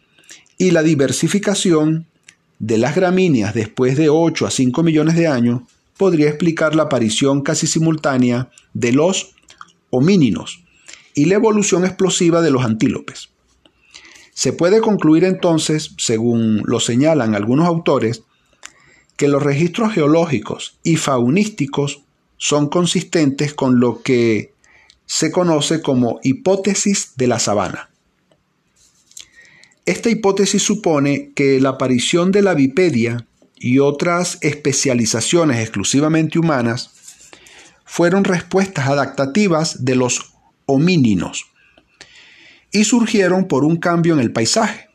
y 0.58 0.70
la 0.70 0.82
diversificación 0.82 2.06
de 2.58 2.78
las 2.78 2.94
gramíneas 2.94 3.54
después 3.54 3.96
de 3.96 4.08
8 4.08 4.46
a 4.46 4.50
5 4.50 4.82
millones 4.82 5.16
de 5.16 5.26
años 5.26 5.62
podría 5.96 6.28
explicar 6.28 6.75
la 6.75 6.85
aparición 6.85 7.42
casi 7.42 7.66
simultánea 7.66 8.50
de 8.73 8.92
los 8.92 9.35
homínidos 9.90 10.62
y 11.14 11.26
la 11.26 11.35
evolución 11.35 11.85
explosiva 11.85 12.40
de 12.40 12.50
los 12.50 12.64
antílopes. 12.64 13.30
Se 14.32 14.52
puede 14.52 14.80
concluir 14.80 15.25
entonces, 15.25 15.94
según 15.96 16.62
lo 16.66 16.80
señalan 16.80 17.35
algunos 17.35 17.66
autores, 17.66 18.23
que 19.16 19.28
los 19.28 19.42
registros 19.42 19.92
geológicos 19.92 20.78
y 20.82 20.96
faunísticos 20.96 22.02
son 22.37 22.69
consistentes 22.69 23.55
con 23.55 23.81
lo 23.81 24.02
que 24.02 24.52
se 25.07 25.31
conoce 25.31 25.81
como 25.81 26.21
hipótesis 26.23 27.12
de 27.16 27.26
la 27.26 27.38
sabana. 27.38 27.90
Esta 29.87 30.11
hipótesis 30.11 30.62
supone 30.62 31.33
que 31.35 31.61
la 31.61 31.71
aparición 31.71 32.33
de 32.33 32.43
la 32.43 32.55
bipedia 32.55 33.26
y 33.55 33.78
otras 33.78 34.38
especializaciones 34.40 35.61
exclusivamente 35.61 36.38
humanas 36.38 36.90
fueron 37.85 38.25
respuestas 38.25 38.88
adaptativas 38.88 39.85
de 39.85 39.95
los 39.95 40.35
homínidos 40.66 41.47
y 42.73 42.85
surgieron 42.85 43.47
por 43.47 43.64
un 43.64 43.76
cambio 43.76 44.12
en 44.12 44.21
el 44.21 44.33
paisaje, 44.33 44.88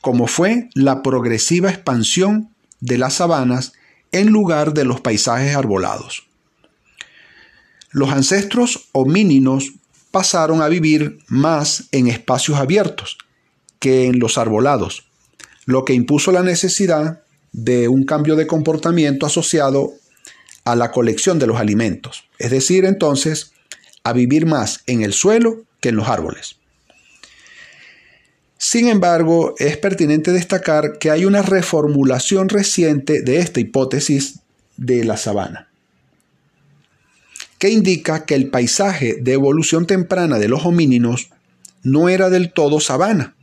como 0.00 0.26
fue 0.26 0.70
la 0.74 1.02
progresiva 1.02 1.70
expansión 1.70 2.50
de 2.80 2.98
las 2.98 3.14
sabanas 3.14 3.74
en 4.10 4.28
lugar 4.28 4.72
de 4.72 4.84
los 4.84 5.00
paisajes 5.00 5.54
arbolados. 5.54 6.26
Los 7.94 8.10
ancestros 8.10 8.88
homíninos 8.90 9.74
pasaron 10.10 10.62
a 10.62 10.68
vivir 10.68 11.20
más 11.28 11.84
en 11.92 12.08
espacios 12.08 12.58
abiertos 12.58 13.18
que 13.78 14.06
en 14.06 14.18
los 14.18 14.36
arbolados, 14.36 15.06
lo 15.64 15.84
que 15.84 15.94
impuso 15.94 16.32
la 16.32 16.42
necesidad 16.42 17.22
de 17.52 17.86
un 17.86 18.04
cambio 18.04 18.34
de 18.34 18.48
comportamiento 18.48 19.26
asociado 19.26 19.92
a 20.64 20.74
la 20.74 20.90
colección 20.90 21.38
de 21.38 21.46
los 21.46 21.60
alimentos, 21.60 22.24
es 22.40 22.50
decir, 22.50 22.84
entonces, 22.84 23.52
a 24.02 24.12
vivir 24.12 24.44
más 24.44 24.82
en 24.88 25.04
el 25.04 25.12
suelo 25.12 25.62
que 25.78 25.90
en 25.90 25.96
los 25.96 26.08
árboles. 26.08 26.56
Sin 28.58 28.88
embargo, 28.88 29.54
es 29.58 29.76
pertinente 29.76 30.32
destacar 30.32 30.98
que 30.98 31.12
hay 31.12 31.26
una 31.26 31.42
reformulación 31.42 32.48
reciente 32.48 33.22
de 33.22 33.38
esta 33.38 33.60
hipótesis 33.60 34.40
de 34.76 35.04
la 35.04 35.16
sabana, 35.16 35.68
que 37.64 37.70
indica 37.70 38.26
que 38.26 38.34
el 38.34 38.50
paisaje 38.50 39.16
de 39.22 39.32
evolución 39.32 39.86
temprana 39.86 40.38
de 40.38 40.48
los 40.48 40.66
homíninos 40.66 41.30
no 41.82 42.10
era 42.10 42.28
del 42.28 42.52
todo 42.52 42.78
sabana 42.78 43.36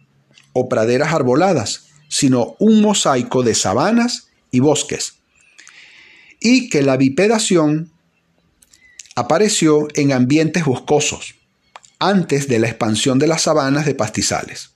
o 0.53 0.69
praderas 0.69 1.11
arboladas, 1.11 1.87
sino 2.07 2.55
un 2.59 2.83
mosaico 2.83 3.41
de 3.41 3.55
sabanas 3.55 4.27
y 4.51 4.59
bosques, 4.59 5.15
y 6.39 6.69
que 6.69 6.83
la 6.83 6.97
bipedación 6.97 7.89
apareció 9.15 9.87
en 9.95 10.11
ambientes 10.11 10.65
boscosos, 10.65 11.33
antes 11.97 12.47
de 12.47 12.59
la 12.59 12.67
expansión 12.67 13.17
de 13.17 13.25
las 13.25 13.41
sabanas 13.41 13.87
de 13.87 13.95
pastizales. 13.95 14.69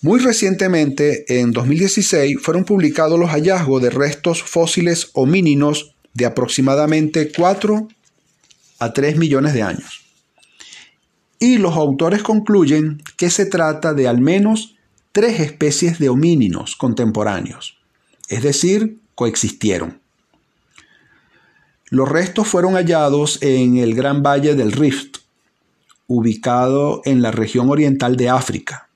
Muy 0.00 0.20
recientemente, 0.20 1.40
en 1.40 1.50
2016, 1.50 2.36
fueron 2.40 2.64
publicados 2.64 3.18
los 3.18 3.30
hallazgos 3.30 3.82
de 3.82 3.90
restos 3.90 4.44
fósiles 4.44 5.10
homíninos 5.14 5.95
de 6.16 6.24
aproximadamente 6.24 7.30
4 7.30 7.88
a 8.78 8.92
3 8.92 9.16
millones 9.18 9.52
de 9.52 9.62
años. 9.62 10.02
Y 11.38 11.58
los 11.58 11.76
autores 11.76 12.22
concluyen 12.22 13.02
que 13.18 13.28
se 13.28 13.44
trata 13.44 13.92
de 13.92 14.08
al 14.08 14.20
menos 14.20 14.76
tres 15.12 15.40
especies 15.40 15.98
de 15.98 16.08
homíninos 16.08 16.76
contemporáneos, 16.76 17.78
es 18.28 18.42
decir, 18.42 18.98
coexistieron. 19.14 20.00
Los 21.90 22.08
restos 22.08 22.48
fueron 22.48 22.74
hallados 22.74 23.38
en 23.42 23.76
el 23.76 23.94
Gran 23.94 24.22
Valle 24.22 24.54
del 24.54 24.72
Rift, 24.72 25.18
ubicado 26.06 27.02
en 27.04 27.20
la 27.20 27.30
región 27.30 27.68
oriental 27.68 28.16
de 28.16 28.30
África, 28.30 28.88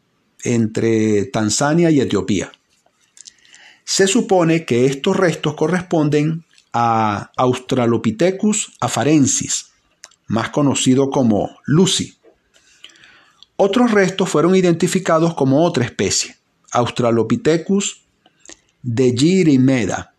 entre 0.43 1.27
Tanzania 1.27 1.91
y 1.91 2.00
Etiopía. 2.00 2.50
Se 3.85 4.07
supone 4.07 4.65
que 4.65 4.87
estos 4.87 5.17
restos 5.17 5.55
corresponden 5.55 6.45
a 6.73 7.31
Australopithecus 7.37 8.73
afarensis, 8.81 9.71
más 10.27 10.50
conocido 10.50 11.11
como 11.11 11.50
Lucy. 11.67 12.15
Otros 13.57 13.91
restos 13.91 14.29
fueron 14.29 14.55
identificados 14.55 15.35
como 15.35 15.65
otra 15.65 15.85
especie, 15.85 16.37
Australopithecus 16.73 18.03
de 18.83 19.15
Girimeda, 19.17 20.15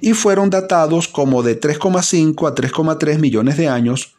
y 0.00 0.12
fueron 0.12 0.50
datados 0.50 1.08
como 1.08 1.42
de 1.42 1.58
3,5 1.58 2.48
a 2.48 2.54
3,3 2.54 3.18
millones 3.18 3.56
de 3.56 3.68
años, 3.68 4.16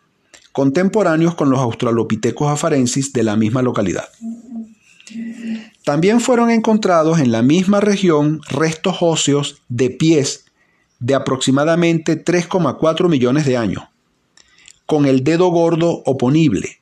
contemporáneos 0.51 1.35
con 1.35 1.49
los 1.49 1.59
Australopithecus 1.59 2.47
afarensis 2.47 3.13
de 3.13 3.23
la 3.23 3.35
misma 3.35 3.61
localidad. 3.61 4.07
También 5.83 6.21
fueron 6.21 6.49
encontrados 6.49 7.19
en 7.19 7.31
la 7.31 7.43
misma 7.43 7.81
región 7.81 8.41
restos 8.49 8.97
óseos 9.01 9.61
de 9.69 9.91
pies 9.91 10.44
de 11.05 11.13
aproximadamente 11.13 12.25
3,4 12.25 13.07
millones 13.09 13.45
de 13.45 13.57
años, 13.57 13.83
con 14.87 15.05
el 15.05 15.23
dedo 15.23 15.49
gordo 15.49 16.01
oponible, 16.03 16.79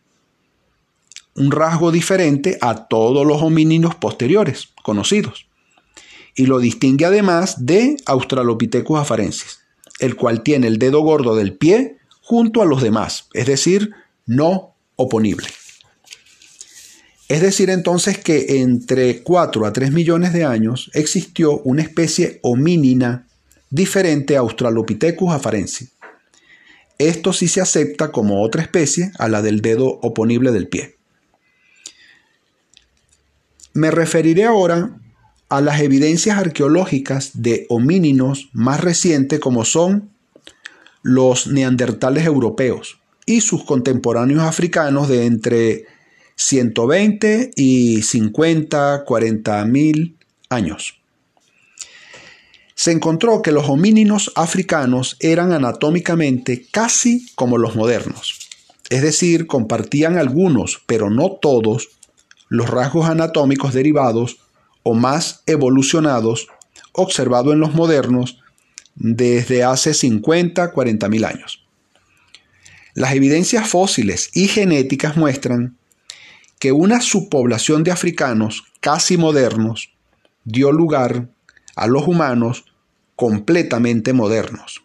un 1.35 1.51
rasgo 1.51 1.91
diferente 1.91 2.57
a 2.61 2.87
todos 2.87 3.27
los 3.27 3.41
homínidos 3.41 3.95
posteriores 3.95 4.69
conocidos 4.81 5.47
y 6.35 6.45
lo 6.45 6.59
distingue 6.59 7.03
además 7.03 7.65
de 7.65 7.97
Australopithecus 8.05 8.97
afarensis, 8.97 9.59
el 9.99 10.15
cual 10.15 10.41
tiene 10.41 10.67
el 10.67 10.79
dedo 10.79 11.01
gordo 11.01 11.35
del 11.35 11.57
pie 11.57 11.97
junto 12.21 12.61
a 12.61 12.65
los 12.65 12.81
demás, 12.81 13.27
es 13.33 13.45
decir, 13.45 13.91
no 14.25 14.73
oponible. 14.95 15.47
Es 17.27 17.41
decir, 17.41 17.69
entonces 17.69 18.19
que 18.19 18.61
entre 18.61 19.21
4 19.21 19.65
a 19.65 19.73
3 19.73 19.91
millones 19.91 20.31
de 20.31 20.45
años 20.45 20.91
existió 20.93 21.57
una 21.59 21.81
especie 21.81 22.39
homínina 22.41 23.27
diferente 23.73 24.37
a 24.37 24.41
Australopithecus 24.41 25.33
afarensis. 25.33 25.93
Esto 26.99 27.33
sí 27.33 27.47
se 27.47 27.59
acepta 27.59 28.11
como 28.11 28.43
otra 28.43 28.61
especie 28.61 29.11
a 29.17 29.27
la 29.27 29.41
del 29.41 29.61
dedo 29.61 29.87
oponible 29.87 30.51
del 30.51 30.67
pie. 30.67 30.95
Me 33.73 33.89
referiré 33.89 34.45
ahora 34.45 34.95
a 35.49 35.59
las 35.59 35.81
evidencias 35.81 36.37
arqueológicas 36.37 37.41
de 37.41 37.65
homíninos 37.67 38.49
más 38.53 38.79
recientes 38.79 39.39
como 39.39 39.65
son 39.65 40.11
los 41.01 41.47
neandertales 41.47 42.27
europeos 42.27 42.99
y 43.25 43.41
sus 43.41 43.63
contemporáneos 43.63 44.43
africanos 44.43 45.09
de 45.09 45.25
entre 45.25 45.85
120 46.35 47.49
y 47.55 48.03
50, 48.03 49.03
40 49.03 49.65
mil 49.65 50.15
años. 50.49 51.02
Se 52.75 52.91
encontró 52.91 53.41
que 53.41 53.51
los 53.51 53.69
homíninos 53.69 54.31
africanos 54.35 55.17
eran 55.19 55.51
anatómicamente 55.53 56.65
casi 56.71 57.27
como 57.35 57.57
los 57.57 57.75
modernos, 57.75 58.49
es 58.89 59.01
decir, 59.01 59.47
compartían 59.47 60.17
algunos, 60.17 60.81
pero 60.85 61.09
no 61.09 61.31
todos, 61.31 61.89
los 62.49 62.69
rasgos 62.69 63.09
anatómicos 63.09 63.73
derivados 63.73 64.37
o 64.83 64.93
más 64.93 65.41
evolucionados 65.45 66.47
observado 66.91 67.53
en 67.53 67.59
los 67.59 67.73
modernos 67.73 68.39
desde 68.95 69.63
hace 69.63 69.93
50, 69.93 70.71
40 70.71 71.09
mil 71.09 71.25
años. 71.25 71.63
Las 72.93 73.13
evidencias 73.13 73.67
fósiles 73.67 74.29
y 74.33 74.47
genéticas 74.47 75.17
muestran 75.17 75.77
que 76.59 76.71
una 76.71 77.01
subpoblación 77.01 77.83
de 77.83 77.91
africanos 77.91 78.65
casi 78.79 79.17
modernos 79.17 79.89
dio 80.43 80.71
lugar 80.71 81.29
a 81.75 81.87
los 81.87 82.07
humanos 82.07 82.65
completamente 83.15 84.13
modernos, 84.13 84.83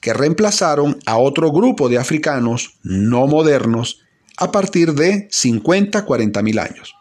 que 0.00 0.14
reemplazaron 0.14 0.98
a 1.06 1.18
otro 1.18 1.50
grupo 1.52 1.88
de 1.88 1.98
africanos 1.98 2.74
no 2.82 3.26
modernos 3.26 4.00
a 4.36 4.50
partir 4.50 4.94
de 4.94 5.28
50-40 5.28 6.42
mil 6.42 6.58
años 6.58 6.94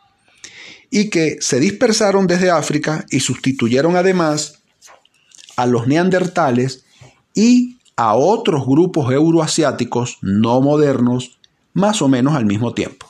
y 0.91 1.10
que 1.10 1.38
se 1.39 1.60
dispersaron 1.60 2.28
desde 2.28 2.50
África 2.50 3.06
y 3.10 3.19
sustituyeron 3.19 3.95
además 3.95 4.60
a 5.56 5.65
los 5.65 5.88
neandertales 5.88 6.86
y 7.34 7.78
a 7.95 8.15
otros 8.15 8.65
grupos 8.65 9.12
euroasiáticos 9.12 10.17
no 10.22 10.62
modernos 10.62 11.39
más 11.74 12.02
o 12.02 12.08
menos 12.08 12.36
al 12.36 12.45
mismo 12.45 12.74
tiempo. 12.74 13.08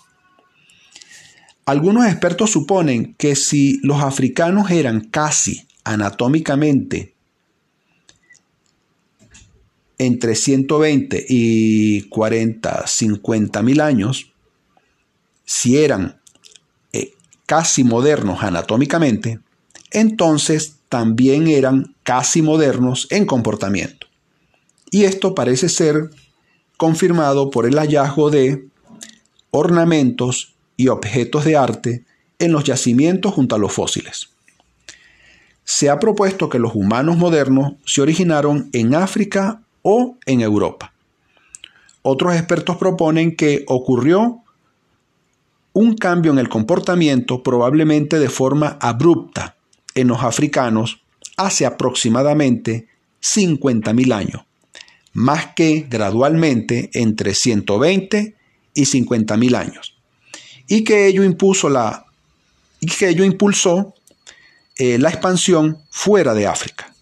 Algunos 1.66 2.08
expertos 2.08 2.52
suponen 2.52 3.14
que 3.14 3.36
si 3.36 3.80
los 3.84 4.02
africanos 4.02 4.72
eran 4.72 5.02
casi 5.02 5.68
anatómicamente 5.90 7.14
entre 9.98 10.36
120 10.36 11.26
y 11.28 12.04
40, 12.04 12.88
50 12.88 13.62
mil 13.64 13.82
años, 13.82 14.32
si 15.46 15.78
eran 15.78 16.20
casi 17.50 17.84
modernos 17.84 18.44
anatómicamente, 18.44 19.40
entonces 19.90 20.76
también 20.88 21.48
eran 21.48 21.96
casi 22.04 22.44
modernos 22.44 23.08
en 23.10 23.26
comportamiento. 23.26 24.06
Y 24.92 25.06
esto 25.06 25.34
parece 25.34 25.68
ser 25.68 26.12
confirmado 26.78 27.50
por 27.50 27.66
el 27.66 27.80
hallazgo 27.80 28.30
de 28.30 28.68
ornamentos 29.50 30.54
y 30.78 30.90
objetos 30.90 31.44
de 31.44 31.58
arte 31.58 32.06
en 32.38 32.52
los 32.52 32.64
yacimientos 32.66 33.34
junto 33.34 33.56
a 33.56 33.60
los 33.60 33.74
fósiles. 33.74 34.30
Se 35.72 35.88
ha 35.88 36.00
propuesto 36.00 36.50
que 36.50 36.58
los 36.58 36.74
humanos 36.74 37.18
modernos 37.18 37.74
se 37.86 38.02
originaron 38.02 38.72
en 38.74 38.96
África 38.96 39.62
o 39.84 40.18
en 40.26 40.42
Europa. 40.42 40.94
Otros 42.02 42.34
expertos 42.34 42.78
proponen 42.78 43.36
que 43.36 43.66
ocurrió 43.68 44.42
un 45.74 45.94
cambio 45.94 46.32
en 46.32 46.40
el 46.40 46.50
comportamiento 46.50 47.44
probablemente 47.44 48.18
de 48.18 48.30
forma 48.30 48.80
abrupta 48.82 49.58
en 49.94 50.08
los 50.08 50.24
africanos 50.24 51.04
hace 51.38 51.68
aproximadamente 51.68 52.88
50.000 53.22 54.12
años, 54.12 54.42
más 55.14 55.54
que 55.56 55.86
gradualmente 55.88 56.90
entre 56.96 57.36
120 57.36 58.36
y 58.74 58.82
50.000 58.82 59.56
años, 59.56 59.96
y 60.68 60.84
que 60.84 61.06
ello 61.06 61.24
impuso 61.24 61.70
la 61.70 62.08
y 62.80 62.88
que 62.88 63.10
ello 63.10 63.24
impulsó 63.24 63.94
eh, 64.80 64.98
la 64.98 65.10
expansión 65.10 65.84
fuera 65.90 66.34
de 66.34 66.48
África. 66.48 66.96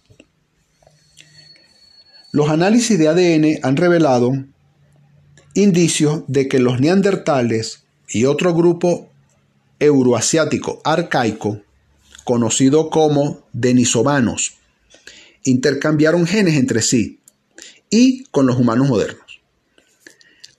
Los 2.32 2.50
análisis 2.50 2.98
de 2.98 3.08
ADN 3.08 3.60
han 3.62 3.78
revelado 3.78 4.32
indicios 5.54 6.24
de 6.28 6.48
que 6.48 6.58
los 6.58 6.80
neandertales 6.80 7.84
y 8.10 8.26
otro 8.26 8.56
grupo 8.56 9.12
euroasiático 9.80 10.82
arcaico, 10.84 11.62
conocido 12.24 12.90
como 12.90 13.46
denisovanos, 13.54 14.56
intercambiaron 15.44 16.26
genes 16.26 16.56
entre 16.56 16.82
sí 16.82 17.20
y 17.92 18.24
con 18.32 18.48
los 18.48 18.58
humanos 18.58 18.90
modernos. 18.90 19.40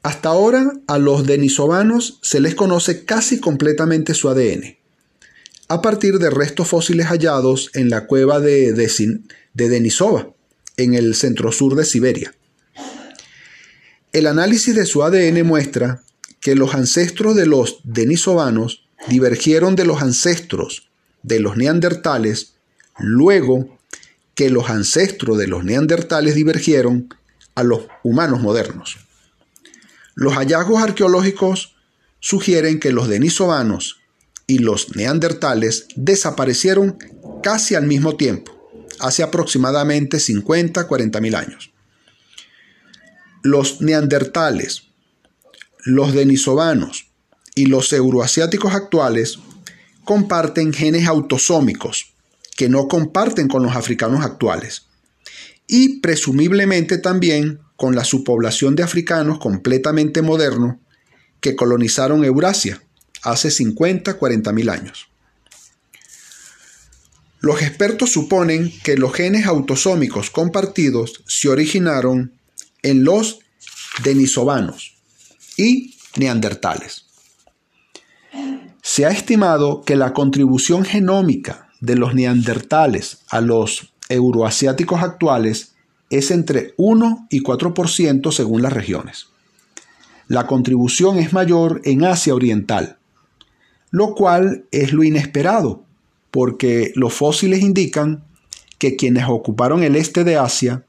Hasta 0.05 0.29
ahora 0.29 0.71
a 0.87 0.99
los 0.99 1.27
denisovanos 1.27 2.21
se 2.23 2.39
les 2.39 2.55
conoce 2.55 3.05
casi 3.05 3.41
completamente 3.41 4.15
su 4.15 4.29
ADN 4.29 4.78
a 5.69 5.83
partir 5.83 6.19
de 6.19 6.31
restos 6.31 6.69
fósiles 6.69 7.07
hallados 7.07 7.71
en 7.75 7.91
la 7.91 8.07
cueva 8.07 8.41
de, 8.41 8.73
Denisova, 9.53 10.31
en 10.77 10.95
el 10.95 11.15
centro-sur 11.15 11.75
de 11.75 11.85
Siberia. 11.85 12.35
El 14.13 14.27
análisis 14.27 14.75
de 14.75 14.87
su 14.87 15.03
ADN 15.03 15.47
muestra 15.47 16.03
que 16.41 16.55
los 16.55 16.75
ancestros 16.75 17.37
de 17.37 17.47
los 17.47 17.81
denisovanos 17.85 18.89
divergieron 19.09 19.77
de 19.77 19.85
los 19.85 20.01
ancestros 20.01 20.89
de 21.23 21.41
los 21.41 21.57
neandertales 21.57 22.55
luego 22.99 23.79
que 24.35 24.51
los 24.51 24.71
ancestros 24.71 25.37
de 25.37 25.49
los 25.49 25.65
neandertales 25.65 26.35
divergieron 26.35 27.15
a 27.55 27.65
los 27.65 27.83
humanos 28.03 28.41
modernos. 28.41 28.97
Los 30.15 30.35
hallazgos 30.35 30.83
arqueológicos 30.83 31.77
sugieren 32.21 32.81
que 32.81 32.93
los 32.93 33.09
denisovanos 33.09 33.99
y 34.49 34.59
los 34.59 34.97
neandertales 34.97 35.87
desaparecieron 35.95 36.99
casi 37.43 37.77
al 37.77 37.87
mismo 37.87 38.17
tiempo, 38.17 38.51
hace 38.99 39.23
aproximadamente 39.23 40.17
50-40 40.17 41.21
mil 41.21 41.35
años. 41.37 41.71
Los 43.43 43.83
neandertales, 43.83 44.85
los 45.85 46.15
denisovanos 46.15 47.11
y 47.55 47.67
los 47.67 47.93
euroasiáticos 47.93 48.75
actuales 48.75 49.39
comparten 50.05 50.73
genes 50.73 51.07
autosómicos 51.07 52.15
que 52.57 52.71
no 52.71 52.89
comparten 52.89 53.49
con 53.49 53.63
los 53.63 53.77
africanos 53.77 54.25
actuales 54.25 54.87
y 55.67 56.01
presumiblemente 56.01 56.97
también 56.97 57.61
con 57.77 57.95
la 57.95 58.03
subpoblación 58.03 58.75
de 58.75 58.83
africanos 58.83 59.39
completamente 59.39 60.23
modernos 60.23 60.77
que 61.41 61.55
colonizaron 61.55 62.25
Eurasia 62.25 62.83
hace 63.23 63.51
50, 63.51 64.15
40 64.15 64.53
mil 64.53 64.69
años. 64.69 65.09
Los 67.41 67.63
expertos 67.63 68.11
suponen 68.11 68.73
que 68.83 68.97
los 68.97 69.13
genes 69.13 69.47
autosómicos 69.47 70.31
compartidos 70.31 71.23
se 71.27 71.49
originaron 71.49 72.33
en 72.83 73.05
los 73.05 73.39
denisovanos 74.03 74.97
y 75.57 75.95
neandertales. 76.17 77.07
Se 78.83 79.07
ha 79.07 79.11
estimado 79.11 79.83
que 79.83 79.97
la 79.97 80.13
contribución 80.13 80.85
genómica 80.85 81.69
de 81.81 81.95
los 81.95 82.15
neandertales 82.15 83.19
a 83.29 83.41
los 83.41 83.93
euroasiáticos 84.09 85.03
actuales 85.03 85.75
es 86.11 86.31
entre 86.31 86.75
1 86.77 87.29
y 87.31 87.43
4% 87.43 88.33
según 88.33 88.63
las 88.63 88.73
regiones. 88.73 89.29
La 90.27 90.47
contribución 90.47 91.19
es 91.19 91.33
mayor 91.33 91.81
en 91.85 92.05
Asia 92.05 92.35
Oriental, 92.35 92.98
lo 93.91 94.15
cual 94.15 94.67
es 94.71 94.93
lo 94.93 95.03
inesperado, 95.05 95.85
porque 96.31 96.93
los 96.95 97.15
fósiles 97.15 97.61
indican 97.61 98.25
que 98.79 98.97
quienes 98.97 99.25
ocuparon 99.29 99.83
el 99.83 99.97
este 99.97 100.25
de 100.25 100.37
Asia 100.37 100.85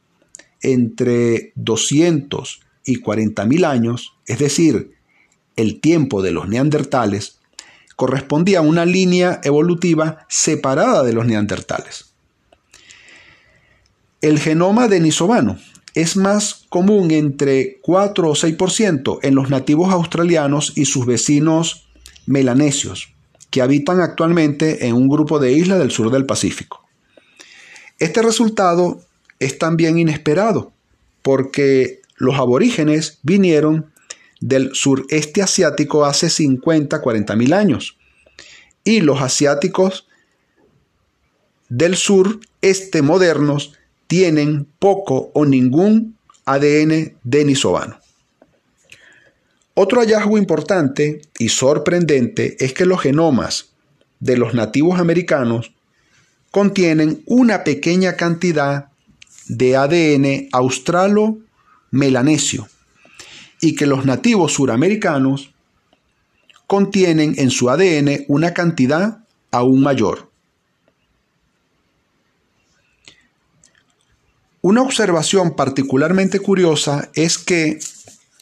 entre 0.62 1.54
200 1.56 2.62
y 2.86 2.98
40 2.98 3.46
mil 3.46 3.66
años, 3.66 4.14
es 4.26 4.40
decir, 4.40 4.94
el 5.56 5.80
tiempo 5.80 6.22
de 6.22 6.32
los 6.32 6.48
neandertales, 6.48 7.40
correspondía 7.96 8.60
a 8.60 8.64
una 8.64 8.86
línea 8.86 9.42
evolutiva 9.44 10.26
separada 10.30 11.04
de 11.04 11.14
los 11.14 11.26
neandertales. 11.26 12.14
El 14.22 14.40
genoma 14.40 14.88
denisovano 14.88 15.58
es 15.96 16.16
más 16.16 16.66
común 16.70 17.12
entre 17.12 17.80
4 17.82 18.30
o 18.30 18.36
6% 18.36 19.20
en 19.22 19.36
los 19.36 19.50
nativos 19.50 19.92
australianos 19.92 20.74
y 20.78 20.86
sus 20.86 21.06
vecinos 21.06 21.89
melanesios, 22.30 23.12
que 23.50 23.64
habitan 23.64 24.02
actualmente 24.02 24.86
en 24.86 24.94
un 24.94 25.10
grupo 25.10 25.40
de 25.40 25.52
islas 25.52 25.80
del 25.80 25.90
sur 25.90 26.12
del 26.12 26.28
Pacífico. 26.28 26.86
Este 27.98 28.22
resultado 28.22 29.02
es 29.40 29.58
también 29.58 29.98
inesperado, 29.98 30.72
porque 31.24 32.02
los 32.18 32.36
aborígenes 32.36 33.18
vinieron 33.24 33.92
del 34.42 34.76
sureste 34.76 35.42
asiático 35.42 36.06
hace 36.06 36.30
50, 36.30 37.02
40 37.02 37.36
mil 37.36 37.52
años, 37.52 37.98
y 38.84 39.02
los 39.02 39.22
asiáticos 39.22 40.08
del 41.68 41.96
sureste 41.96 43.02
modernos 43.02 43.74
tienen 44.06 44.68
poco 44.78 45.32
o 45.34 45.46
ningún 45.46 46.16
ADN 46.46 47.18
denisovano. 47.24 47.99
Otro 49.82 50.02
hallazgo 50.02 50.38
importante 50.38 51.22
y 51.38 51.48
sorprendente 51.48 52.58
es 52.60 52.74
que 52.74 52.86
los 52.86 53.00
genomas 53.00 53.70
de 54.20 54.36
los 54.36 54.54
nativos 54.54 55.00
americanos 55.00 55.72
contienen 56.52 57.24
una 57.26 57.64
pequeña 57.64 58.18
cantidad 58.18 58.90
de 59.48 59.78
ADN 59.78 60.50
australo-melanesio 60.52 62.68
y 63.62 63.78
que 63.78 63.86
los 63.86 64.04
nativos 64.04 64.52
suramericanos 64.52 65.54
contienen 66.68 67.36
en 67.38 67.50
su 67.50 67.70
ADN 67.70 68.26
una 68.28 68.54
cantidad 68.54 69.20
aún 69.50 69.80
mayor. 69.80 70.30
Una 74.60 74.82
observación 74.82 75.56
particularmente 75.56 76.42
curiosa 76.42 77.10
es 77.14 77.38
que 77.38 77.80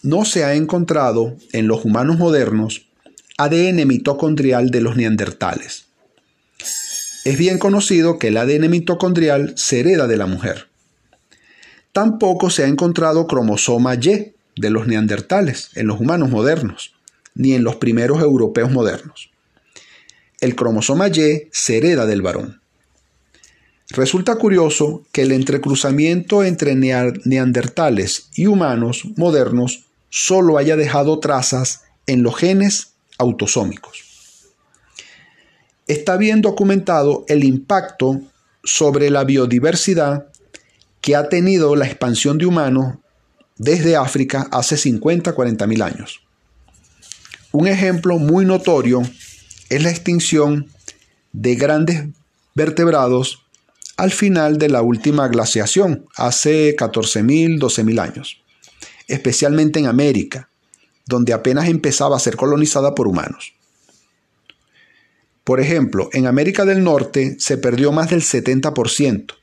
no 0.03 0.25
se 0.25 0.43
ha 0.43 0.53
encontrado 0.53 1.35
en 1.51 1.67
los 1.67 1.85
humanos 1.85 2.17
modernos 2.17 2.87
ADN 3.37 3.87
mitocondrial 3.87 4.69
de 4.69 4.81
los 4.81 4.95
neandertales. 4.95 5.85
Es 7.25 7.37
bien 7.37 7.57
conocido 7.59 8.19
que 8.19 8.29
el 8.29 8.37
ADN 8.37 8.69
mitocondrial 8.69 9.53
se 9.57 9.81
hereda 9.81 10.07
de 10.07 10.17
la 10.17 10.27
mujer. 10.27 10.67
Tampoco 11.91 12.49
se 12.49 12.63
ha 12.63 12.67
encontrado 12.67 13.27
cromosoma 13.27 13.95
Y 13.95 14.33
de 14.55 14.69
los 14.69 14.87
neandertales 14.87 15.71
en 15.75 15.87
los 15.87 15.99
humanos 15.99 16.29
modernos, 16.29 16.93
ni 17.35 17.53
en 17.53 17.63
los 17.63 17.75
primeros 17.75 18.21
europeos 18.21 18.71
modernos. 18.71 19.29
El 20.39 20.55
cromosoma 20.55 21.09
Y 21.09 21.49
se 21.51 21.77
hereda 21.77 22.05
del 22.05 22.21
varón. 22.21 22.61
Resulta 23.89 24.35
curioso 24.35 25.05
que 25.11 25.23
el 25.23 25.31
entrecruzamiento 25.31 26.43
entre 26.43 26.75
neandertales 26.75 28.29
y 28.35 28.47
humanos 28.47 29.03
modernos 29.15 29.86
solo 30.09 30.57
haya 30.57 30.75
dejado 30.75 31.19
trazas 31.19 31.83
en 32.05 32.23
los 32.23 32.35
genes 32.37 32.93
autosómicos. 33.17 34.03
Está 35.87 36.17
bien 36.17 36.41
documentado 36.41 37.25
el 37.27 37.43
impacto 37.43 38.21
sobre 38.63 39.09
la 39.09 39.23
biodiversidad 39.23 40.27
que 41.01 41.15
ha 41.15 41.29
tenido 41.29 41.75
la 41.75 41.85
expansión 41.85 42.37
de 42.37 42.45
humanos 42.45 42.95
desde 43.57 43.95
África 43.95 44.47
hace 44.51 44.75
50-40 44.75 45.67
mil 45.67 45.81
años. 45.81 46.21
Un 47.51 47.67
ejemplo 47.67 48.19
muy 48.19 48.45
notorio 48.45 49.01
es 49.69 49.83
la 49.83 49.89
extinción 49.89 50.67
de 51.31 51.55
grandes 51.55 52.05
vertebrados 52.55 53.43
al 53.95 54.11
final 54.11 54.57
de 54.57 54.69
la 54.69 54.81
última 54.81 55.27
glaciación, 55.27 56.05
hace 56.15 56.75
14.000, 56.75 57.59
12.000 57.59 57.99
años 57.99 58.43
especialmente 59.07 59.79
en 59.79 59.87
América, 59.87 60.49
donde 61.05 61.33
apenas 61.33 61.67
empezaba 61.67 62.17
a 62.17 62.19
ser 62.19 62.35
colonizada 62.35 62.93
por 62.93 63.07
humanos. 63.07 63.53
Por 65.43 65.61
ejemplo, 65.61 66.09
en 66.11 66.27
América 66.27 66.65
del 66.65 66.83
Norte 66.83 67.37
se 67.39 67.57
perdió 67.57 67.91
más 67.91 68.09
del 68.09 68.21
70% 68.21 69.33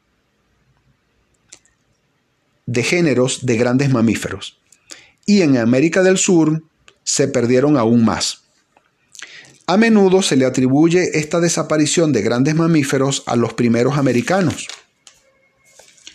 de 2.66 2.82
géneros 2.82 3.46
de 3.46 3.56
grandes 3.56 3.90
mamíferos 3.90 4.58
y 5.26 5.42
en 5.42 5.56
América 5.56 6.02
del 6.02 6.18
Sur 6.18 6.62
se 7.02 7.28
perdieron 7.28 7.76
aún 7.76 8.04
más. 8.04 8.42
A 9.66 9.78
menudo 9.78 10.20
se 10.20 10.36
le 10.36 10.44
atribuye 10.44 11.18
esta 11.18 11.40
desaparición 11.40 12.12
de 12.12 12.20
grandes 12.20 12.54
mamíferos 12.54 13.22
a 13.26 13.34
los 13.34 13.54
primeros 13.54 13.96
americanos. 13.96 14.68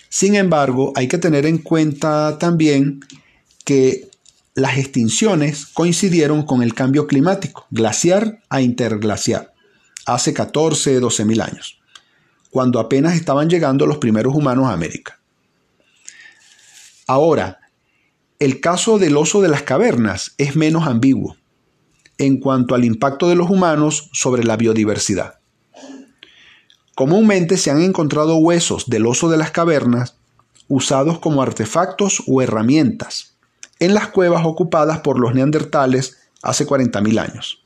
Sin 0.09 0.35
embargo, 0.35 0.93
hay 0.95 1.07
que 1.07 1.17
tener 1.17 1.45
en 1.47 1.57
cuenta 1.57 2.37
también 2.39 3.01
que 3.69 4.09
las 4.55 4.79
extinciones 4.79 5.67
coincidieron 5.67 6.41
con 6.41 6.63
el 6.63 6.73
cambio 6.73 7.05
climático, 7.05 7.67
glaciar 7.69 8.39
a 8.49 8.61
interglaciar, 8.61 9.53
hace 10.07 10.33
14, 10.33 10.99
12 10.99 11.25
mil 11.25 11.39
años, 11.39 11.79
cuando 12.49 12.79
apenas 12.79 13.13
estaban 13.13 13.47
llegando 13.47 13.85
los 13.85 13.99
primeros 13.99 14.33
humanos 14.33 14.65
a 14.65 14.73
América. 14.73 15.19
Ahora, 17.05 17.59
el 18.39 18.59
caso 18.59 18.97
del 18.97 19.15
oso 19.15 19.39
de 19.39 19.49
las 19.49 19.61
cavernas 19.61 20.33
es 20.39 20.55
menos 20.55 20.87
ambiguo 20.87 21.37
en 22.17 22.39
cuanto 22.39 22.73
al 22.73 22.83
impacto 22.83 23.29
de 23.29 23.35
los 23.35 23.51
humanos 23.51 24.09
sobre 24.13 24.43
la 24.43 24.57
biodiversidad. 24.57 25.35
Comúnmente 26.95 27.55
se 27.55 27.69
han 27.69 27.83
encontrado 27.83 28.37
huesos 28.37 28.89
del 28.89 29.05
oso 29.05 29.29
de 29.29 29.37
las 29.37 29.51
cavernas 29.51 30.15
usados 30.67 31.19
como 31.19 31.43
artefactos 31.43 32.23
o 32.25 32.41
herramientas 32.41 33.35
en 33.79 33.93
las 33.93 34.09
cuevas 34.09 34.45
ocupadas 34.45 34.99
por 34.99 35.19
los 35.19 35.33
neandertales 35.33 36.17
hace 36.41 36.67
40.000 36.67 37.19
años. 37.19 37.63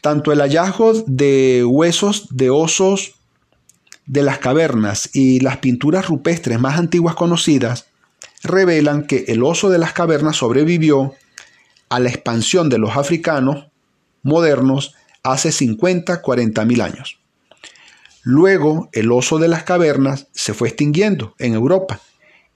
Tanto 0.00 0.32
el 0.32 0.40
hallazgo 0.40 0.92
de 1.06 1.64
huesos 1.64 2.28
de 2.30 2.50
osos 2.50 3.14
de 4.06 4.22
las 4.22 4.38
cavernas 4.38 5.10
y 5.12 5.40
las 5.40 5.56
pinturas 5.58 6.06
rupestres 6.06 6.60
más 6.60 6.78
antiguas 6.78 7.16
conocidas 7.16 7.86
revelan 8.42 9.06
que 9.06 9.24
el 9.28 9.42
oso 9.42 9.68
de 9.68 9.78
las 9.78 9.92
cavernas 9.92 10.36
sobrevivió 10.36 11.14
a 11.88 11.98
la 11.98 12.08
expansión 12.08 12.68
de 12.68 12.78
los 12.78 12.96
africanos 12.96 13.66
modernos 14.22 14.94
hace 15.24 15.50
50, 15.50 16.22
40 16.22 16.64
mil 16.64 16.80
años. 16.80 17.18
Luego, 18.22 18.88
el 18.92 19.10
oso 19.10 19.38
de 19.38 19.48
las 19.48 19.64
cavernas 19.64 20.28
se 20.32 20.54
fue 20.54 20.68
extinguiendo 20.68 21.34
en 21.38 21.54
Europa 21.54 22.00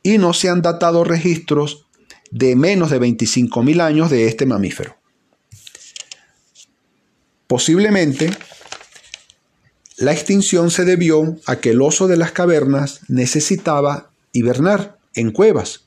y 0.02 0.18
no 0.18 0.32
se 0.32 0.48
han 0.48 0.62
datado 0.62 1.04
registros 1.04 1.86
de 2.30 2.56
menos 2.56 2.90
de 2.90 2.98
25 2.98 3.62
mil 3.62 3.80
años 3.80 4.10
de 4.10 4.26
este 4.26 4.46
mamífero. 4.46 4.96
Posiblemente, 7.46 8.30
la 9.96 10.12
extinción 10.12 10.70
se 10.70 10.84
debió 10.84 11.36
a 11.46 11.56
que 11.56 11.70
el 11.70 11.82
oso 11.82 12.06
de 12.06 12.16
las 12.16 12.32
cavernas 12.32 13.00
necesitaba 13.08 14.10
hibernar 14.32 14.98
en 15.14 15.32
cuevas 15.32 15.84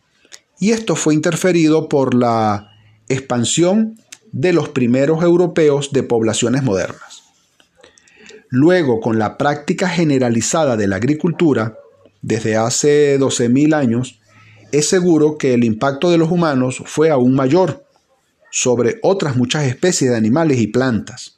y 0.60 0.72
esto 0.72 0.96
fue 0.96 1.14
interferido 1.14 1.90
por 1.90 2.14
la 2.14 2.70
expansión 3.10 4.00
de 4.32 4.54
los 4.54 4.70
primeros 4.70 5.24
europeos 5.24 5.92
de 5.94 6.04
poblaciones 6.04 6.64
modernas. 6.64 7.24
Luego, 8.50 9.00
con 9.00 9.18
la 9.18 9.38
práctica 9.38 9.90
generalizada 9.90 10.78
de 10.78 10.88
la 10.88 10.98
agricultura, 10.98 11.78
desde 12.24 12.58
hace 12.58 13.20
12.000 13.20 13.76
años, 13.76 14.20
es 14.72 14.90
seguro 14.90 15.38
que 15.38 15.54
el 15.54 15.64
impacto 15.64 16.10
de 16.10 16.18
los 16.18 16.32
humanos 16.32 16.82
fue 16.88 17.12
aún 17.12 17.36
mayor 17.36 17.86
sobre 18.50 18.98
otras 19.04 19.36
muchas 19.36 19.66
especies 19.66 20.10
de 20.10 20.18
animales 20.18 20.60
y 20.60 20.66
plantas. 20.66 21.38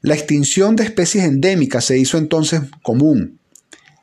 La 0.00 0.14
extinción 0.14 0.76
de 0.76 0.84
especies 0.84 1.24
endémicas 1.24 1.84
se 1.84 1.98
hizo 1.98 2.16
entonces 2.16 2.60
común 2.82 3.40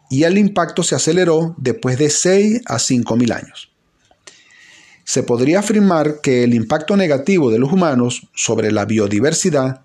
y 0.10 0.24
el 0.24 0.38
impacto 0.38 0.84
se 0.84 0.96
aceleró 0.96 1.56
después 1.58 1.98
de 1.98 2.10
6 2.10 2.64
a 2.66 2.76
5.000 2.76 3.34
años 3.34 3.70
se 5.10 5.24
podría 5.24 5.58
afirmar 5.62 6.22
que 6.22 6.44
el 6.44 6.54
impacto 6.54 6.96
negativo 6.96 7.50
de 7.50 7.58
los 7.58 7.74
humanos 7.74 8.28
sobre 8.36 8.72
la 8.72 8.86
biodiversidad 8.86 9.82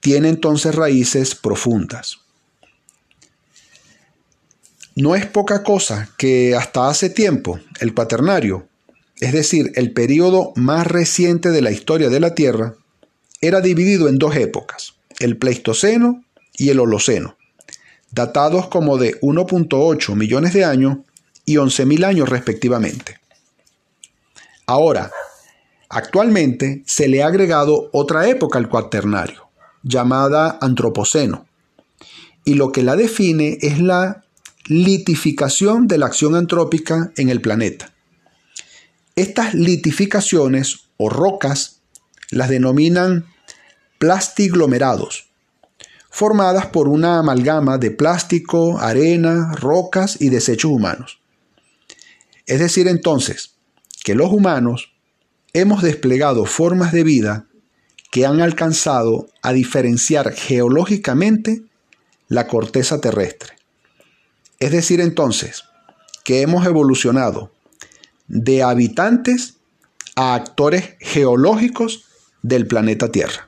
tiene 0.00 0.30
entonces 0.30 0.74
raíces 0.74 1.36
profundas. 1.36 2.18
No 5.00 5.14
es 5.14 5.26
poca 5.26 5.62
cosa 5.62 6.10
que 6.18 6.56
hasta 6.56 6.88
hace 6.88 7.08
tiempo 7.08 7.60
el 7.78 7.94
cuaternario, 7.94 8.66
es 9.20 9.32
decir, 9.32 9.70
el 9.76 9.92
periodo 9.92 10.52
más 10.56 10.88
reciente 10.88 11.50
de 11.50 11.62
la 11.62 11.70
historia 11.70 12.08
de 12.08 12.18
la 12.18 12.34
Tierra, 12.34 12.74
era 13.40 13.60
dividido 13.60 14.08
en 14.08 14.18
dos 14.18 14.34
épocas, 14.34 14.94
el 15.20 15.36
Pleistoceno 15.36 16.24
y 16.52 16.70
el 16.70 16.80
Holoceno, 16.80 17.36
datados 18.10 18.66
como 18.66 18.98
de 18.98 19.20
1.8 19.20 20.16
millones 20.16 20.52
de 20.52 20.64
años 20.64 20.98
y 21.44 21.58
11.000 21.58 22.04
años 22.04 22.28
respectivamente. 22.28 23.20
Ahora, 24.66 25.12
actualmente 25.88 26.82
se 26.86 27.06
le 27.06 27.22
ha 27.22 27.28
agregado 27.28 27.88
otra 27.92 28.28
época 28.28 28.58
al 28.58 28.68
cuaternario, 28.68 29.48
llamada 29.84 30.58
Antropoceno, 30.60 31.46
y 32.44 32.54
lo 32.54 32.72
que 32.72 32.82
la 32.82 32.96
define 32.96 33.58
es 33.60 33.78
la 33.78 34.24
litificación 34.68 35.88
de 35.88 35.98
la 35.98 36.06
acción 36.06 36.34
antrópica 36.34 37.12
en 37.16 37.30
el 37.30 37.40
planeta. 37.40 37.94
Estas 39.16 39.54
litificaciones 39.54 40.90
o 40.98 41.08
rocas 41.08 41.80
las 42.30 42.50
denominan 42.50 43.26
plastiglomerados, 43.98 45.30
formadas 46.10 46.66
por 46.66 46.88
una 46.88 47.18
amalgama 47.18 47.78
de 47.78 47.90
plástico, 47.90 48.78
arena, 48.78 49.54
rocas 49.54 50.20
y 50.20 50.28
desechos 50.28 50.70
humanos. 50.70 51.18
Es 52.46 52.60
decir, 52.60 52.86
entonces, 52.86 53.54
que 54.04 54.14
los 54.14 54.30
humanos 54.30 54.92
hemos 55.52 55.82
desplegado 55.82 56.44
formas 56.44 56.92
de 56.92 57.04
vida 57.04 57.46
que 58.10 58.26
han 58.26 58.40
alcanzado 58.40 59.28
a 59.42 59.52
diferenciar 59.52 60.32
geológicamente 60.32 61.62
la 62.28 62.46
corteza 62.46 63.00
terrestre. 63.00 63.57
Es 64.60 64.72
decir, 64.72 65.00
entonces, 65.00 65.64
que 66.24 66.42
hemos 66.42 66.66
evolucionado 66.66 67.52
de 68.26 68.62
habitantes 68.62 69.54
a 70.16 70.34
actores 70.34 70.96
geológicos 71.00 72.04
del 72.42 72.66
planeta 72.66 73.10
Tierra. 73.10 73.47